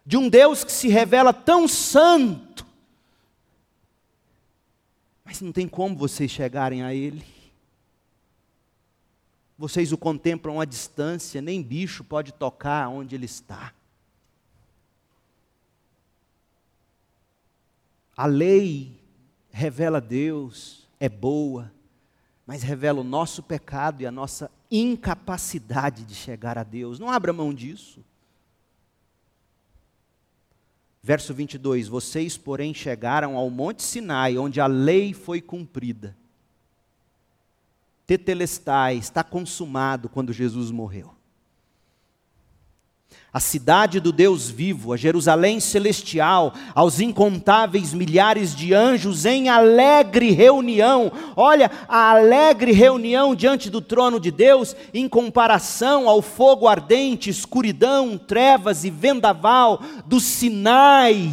[0.06, 2.45] de um Deus que se revela tão santo,
[5.26, 7.26] mas não tem como vocês chegarem a Ele.
[9.58, 13.74] Vocês o contemplam à distância, nem bicho pode tocar onde Ele está.
[18.16, 18.98] A lei
[19.50, 21.72] revela Deus, é boa,
[22.46, 27.00] mas revela o nosso pecado e a nossa incapacidade de chegar a Deus.
[27.00, 28.00] Não abra mão disso.
[31.07, 36.16] Verso 22: Vocês, porém, chegaram ao Monte Sinai, onde a lei foi cumprida.
[38.04, 41.15] Tetelestai, está consumado quando Jesus morreu.
[43.37, 50.30] A cidade do Deus vivo, a Jerusalém celestial, aos incontáveis milhares de anjos em alegre
[50.30, 51.12] reunião.
[51.37, 58.16] Olha, a alegre reunião diante do trono de Deus, em comparação ao fogo ardente, escuridão,
[58.16, 61.30] trevas e vendaval do Sinai.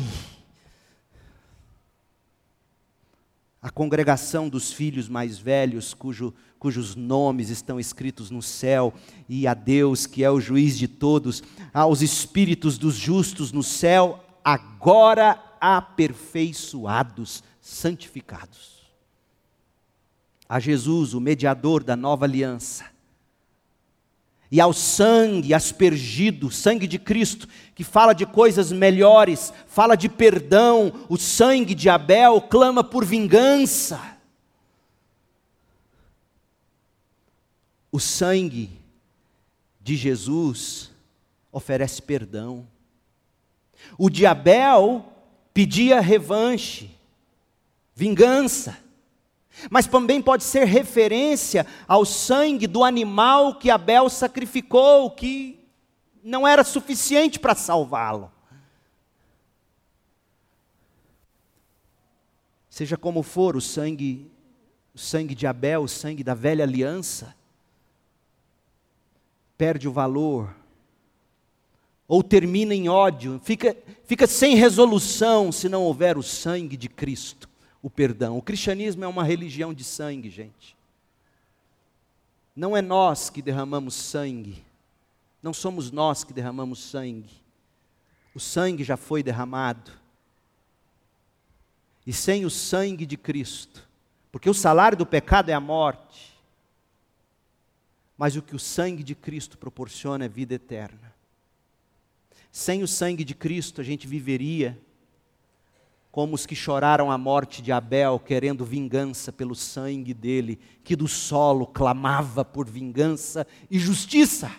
[3.62, 6.34] A congregação dos filhos mais velhos, cujo
[6.64, 8.94] cujos nomes estão escritos no céu,
[9.28, 11.44] e a Deus, que é o juiz de todos,
[11.74, 18.82] aos espíritos dos justos no céu, agora aperfeiçoados, santificados.
[20.48, 22.86] A Jesus, o mediador da nova aliança,
[24.50, 27.46] e ao sangue aspergido, sangue de Cristo,
[27.76, 34.13] que fala de coisas melhores, fala de perdão, o sangue de Abel clama por vingança.
[37.94, 38.72] O sangue
[39.80, 40.90] de Jesus
[41.52, 42.68] oferece perdão.
[44.00, 45.06] O de Abel
[45.54, 46.90] pedia revanche,
[47.94, 48.80] vingança.
[49.70, 55.64] Mas também pode ser referência ao sangue do animal que Abel sacrificou, que
[56.24, 58.32] não era suficiente para salvá-lo.
[62.72, 64.32] Seja como for, o sangue,
[64.96, 67.36] o sangue de Abel, o sangue da velha aliança,
[69.58, 70.56] perde o valor
[72.08, 73.76] ou termina em ódio, fica,
[74.06, 77.50] fica sem resolução se não houver o sangue de Cristo,
[77.82, 78.38] o perdão.
[78.38, 80.76] O cristianismo é uma religião de sangue, gente.
[82.56, 84.64] Não é nós que derramamos sangue,
[85.42, 87.42] não somos nós que derramamos sangue.
[88.36, 89.92] O sangue já foi derramado.
[92.06, 93.88] E sem o sangue de Cristo,
[94.32, 96.33] porque o salário do pecado é a morte,
[98.18, 101.14] mas o que o sangue de Cristo proporciona é vida eterna.
[102.52, 104.80] Sem o sangue de Cristo, a gente viveria
[106.12, 111.08] como os que choraram a morte de Abel, querendo vingança pelo sangue dele, que do
[111.08, 114.52] solo clamava por vingança e justiça.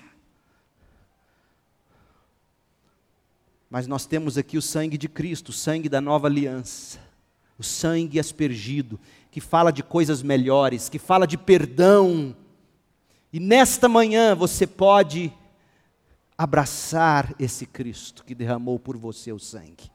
[3.70, 6.98] Mas nós temos aqui o sangue de Cristo, o sangue da nova aliança,
[7.56, 8.98] o sangue aspergido,
[9.30, 12.34] que fala de coisas melhores, que fala de perdão.
[13.34, 15.32] E nesta manhã você pode
[16.38, 19.90] abraçar esse Cristo que derramou por você o sangue.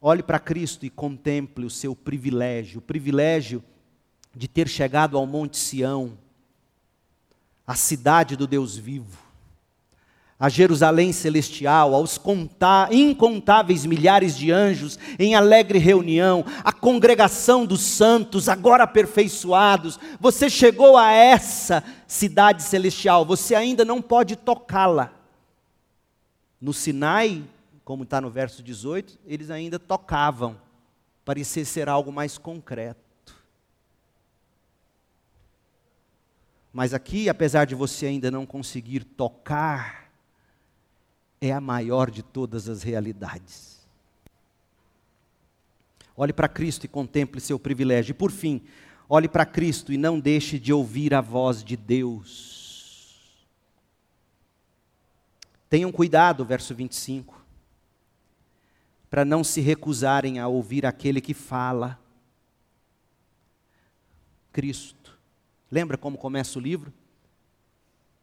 [0.00, 3.62] Olhe para Cristo e contemple o seu privilégio, o privilégio
[4.34, 6.16] de ter chegado ao Monte Sião,
[7.66, 9.18] a cidade do Deus vivo,
[10.38, 12.20] a Jerusalém celestial, aos
[12.90, 19.98] incontáveis milhares de anjos em alegre reunião, a congregação dos santos, agora aperfeiçoados.
[20.20, 25.12] Você chegou a essa cidade celestial, você ainda não pode tocá-la.
[26.60, 27.44] No Sinai,
[27.84, 30.56] como está no verso 18, eles ainda tocavam,
[31.24, 33.04] parecia ser algo mais concreto.
[36.72, 40.03] Mas aqui, apesar de você ainda não conseguir tocar,
[41.46, 43.86] é a maior de todas as realidades.
[46.16, 48.12] Olhe para Cristo e contemple seu privilégio.
[48.12, 48.62] E por fim,
[49.06, 53.44] olhe para Cristo e não deixe de ouvir a voz de Deus.
[55.68, 57.44] Tenham cuidado, verso 25,
[59.10, 62.00] para não se recusarem a ouvir aquele que fala.
[64.50, 65.18] Cristo.
[65.70, 66.92] Lembra como começa o livro?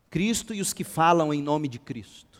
[0.09, 2.30] Cristo e os que falam em nome de Cristo.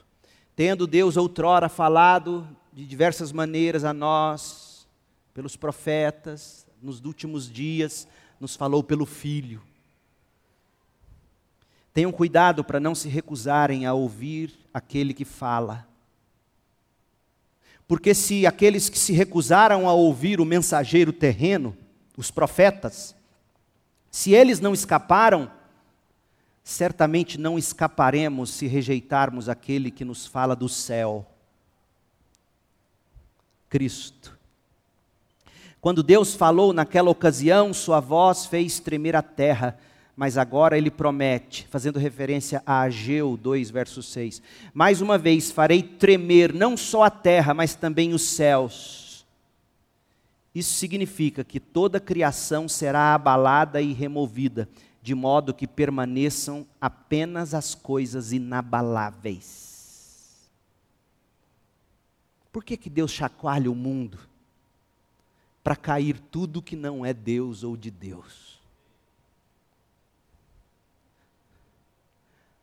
[0.56, 4.88] Tendo Deus outrora falado de diversas maneiras a nós,
[5.34, 8.08] pelos profetas, nos últimos dias,
[8.39, 9.62] nos falou pelo Filho.
[11.93, 15.88] Tenham cuidado para não se recusarem a ouvir aquele que fala.
[17.88, 21.76] Porque se aqueles que se recusaram a ouvir o mensageiro terreno,
[22.16, 23.16] os profetas,
[24.10, 25.52] se eles não escaparam,
[26.64, 31.26] certamente não escaparemos se rejeitarmos aquele que nos fala do céu,
[33.70, 34.38] Cristo.
[35.80, 39.80] Quando Deus falou naquela ocasião, sua voz fez tremer a terra,
[40.16, 44.41] mas agora ele promete, fazendo referência a Ageu 2, verso 6.
[44.74, 49.26] Mais uma vez farei tremer não só a terra, mas também os céus.
[50.53, 54.70] Isso significa que toda a criação será abalada e removida
[55.02, 60.49] de modo que permaneçam apenas as coisas inabaláveis.
[62.52, 64.20] Por que, que Deus chacoalha o mundo?
[65.64, 68.60] Para cair tudo que não é Deus ou de Deus.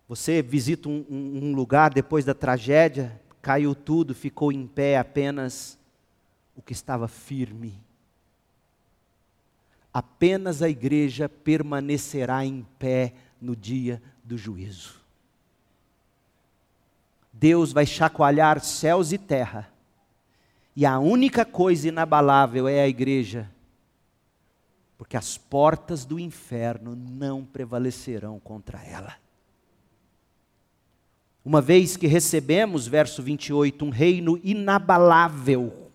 [0.09, 5.79] Você visita um, um, lugar depois da tragédia, caiu tudo, ficou em pé apenas
[6.57, 7.79] o que estava firme
[9.99, 15.01] apenas a igreja permanecerá em pé no dia do juízo.
[17.33, 19.69] Deus vai chacoalhar céus e terra,
[20.77, 23.51] e a única coisa inabalável é a igreja,
[24.97, 29.17] porque as portas do inferno não prevalecerão contra ela.
[31.45, 35.88] Uma vez que recebemos, verso 28, um reino inabalável,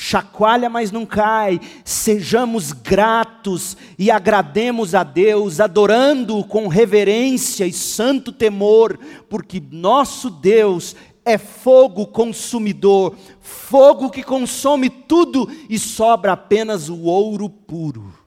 [0.00, 1.60] chacoalha, mas não cai.
[1.84, 8.98] Sejamos gratos e agrademos a Deus, adorando-o com reverência e santo temor,
[9.28, 17.50] porque nosso Deus é fogo consumidor, fogo que consome tudo e sobra apenas o ouro
[17.50, 18.18] puro.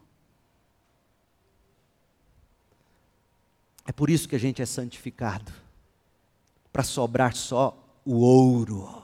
[3.86, 5.52] É por isso que a gente é santificado
[6.72, 7.76] para sobrar só
[8.06, 9.03] o ouro.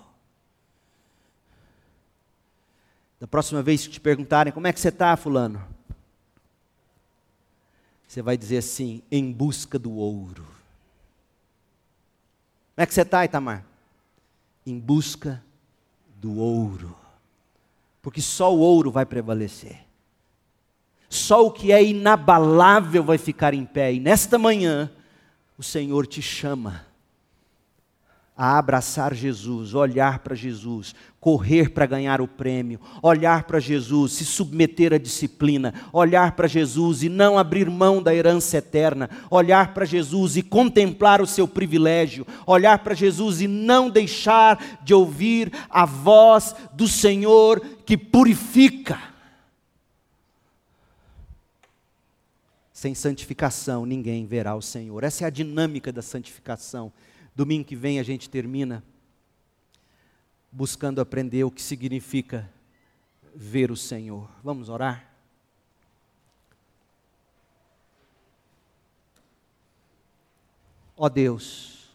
[3.19, 5.61] Da próxima vez que te perguntarem como é que você está, fulano,
[8.07, 10.43] você vai dizer assim, em busca do ouro.
[12.73, 13.63] Como é que você está, Itamar?
[14.65, 15.43] Em busca
[16.15, 16.95] do ouro.
[18.01, 19.85] Porque só o ouro vai prevalecer.
[21.09, 23.93] Só o que é inabalável vai ficar em pé.
[23.93, 24.89] E nesta manhã,
[25.57, 26.85] o Senhor te chama
[28.35, 34.25] a abraçar Jesus, olhar para Jesus, correr para ganhar o prêmio, olhar para Jesus, se
[34.25, 39.85] submeter à disciplina, olhar para Jesus e não abrir mão da herança eterna, olhar para
[39.85, 45.85] Jesus e contemplar o seu privilégio, olhar para Jesus e não deixar de ouvir a
[45.85, 48.97] voz do Senhor que purifica.
[52.71, 55.03] Sem santificação ninguém verá o Senhor.
[55.03, 56.93] Essa é a dinâmica da santificação.
[57.35, 58.81] Domingo que vem a gente termina
[60.51, 62.49] buscando aprender o que significa
[63.35, 64.29] ver o Senhor.
[64.43, 65.07] Vamos orar?
[70.97, 71.87] Ó Deus,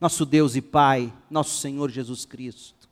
[0.00, 2.88] nosso Deus e Pai, nosso Senhor Jesus Cristo,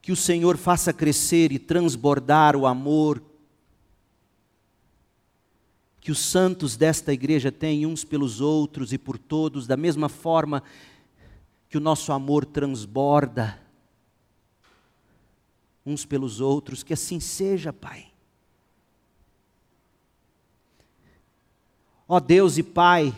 [0.00, 3.20] que o Senhor faça crescer e transbordar o amor
[6.00, 10.60] que os santos desta igreja têm uns pelos outros e por todos, da mesma forma
[10.60, 10.68] que
[11.78, 13.60] o nosso amor transborda
[15.84, 18.06] uns pelos outros, que assim seja, Pai.
[22.08, 23.14] Ó Deus e Pai,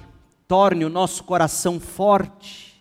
[0.47, 2.81] torne o nosso coração forte,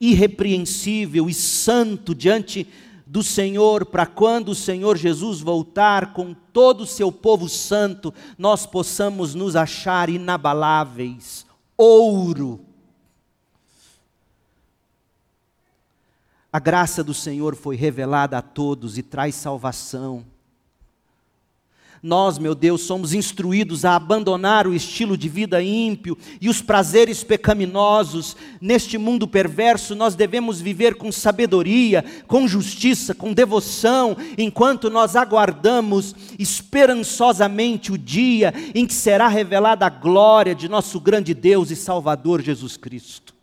[0.00, 2.66] irrepreensível e santo diante
[3.06, 8.66] do Senhor, para quando o Senhor Jesus voltar com todo o seu povo santo, nós
[8.66, 11.44] possamos nos achar inabaláveis,
[11.76, 12.69] ouro.
[16.52, 20.24] A graça do Senhor foi revelada a todos e traz salvação.
[22.02, 27.22] Nós, meu Deus, somos instruídos a abandonar o estilo de vida ímpio e os prazeres
[27.22, 28.36] pecaminosos.
[28.58, 36.14] Neste mundo perverso, nós devemos viver com sabedoria, com justiça, com devoção, enquanto nós aguardamos
[36.38, 42.40] esperançosamente o dia em que será revelada a glória de nosso grande Deus e Salvador
[42.40, 43.39] Jesus Cristo.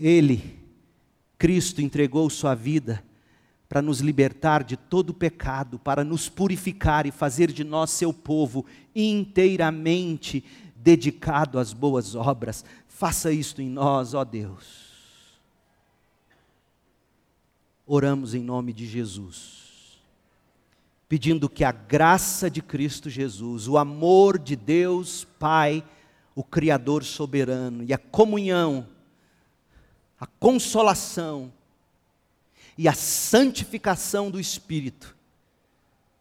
[0.00, 0.58] Ele,
[1.36, 3.04] Cristo, entregou sua vida
[3.68, 8.64] para nos libertar de todo pecado, para nos purificar e fazer de nós seu povo
[8.94, 10.42] inteiramente
[10.74, 12.64] dedicado às boas obras.
[12.86, 14.88] Faça isto em nós, ó Deus.
[17.86, 19.98] Oramos em nome de Jesus,
[21.08, 25.82] pedindo que a graça de Cristo Jesus, o amor de Deus Pai,
[26.34, 28.86] o Criador soberano, e a comunhão,
[30.20, 31.52] a consolação,
[32.78, 35.16] e a santificação do Espírito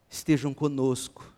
[0.10, 1.32] estejam conosco,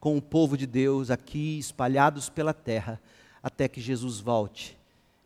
[0.00, 3.00] com o povo de Deus aqui espalhados pela terra,
[3.40, 4.76] até que Jesus volte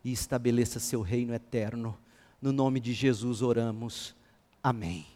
[0.04, 1.96] e estabeleça seu reino eterno.
[2.42, 4.14] No nome de Jesus oramos.
[4.62, 5.13] Amém.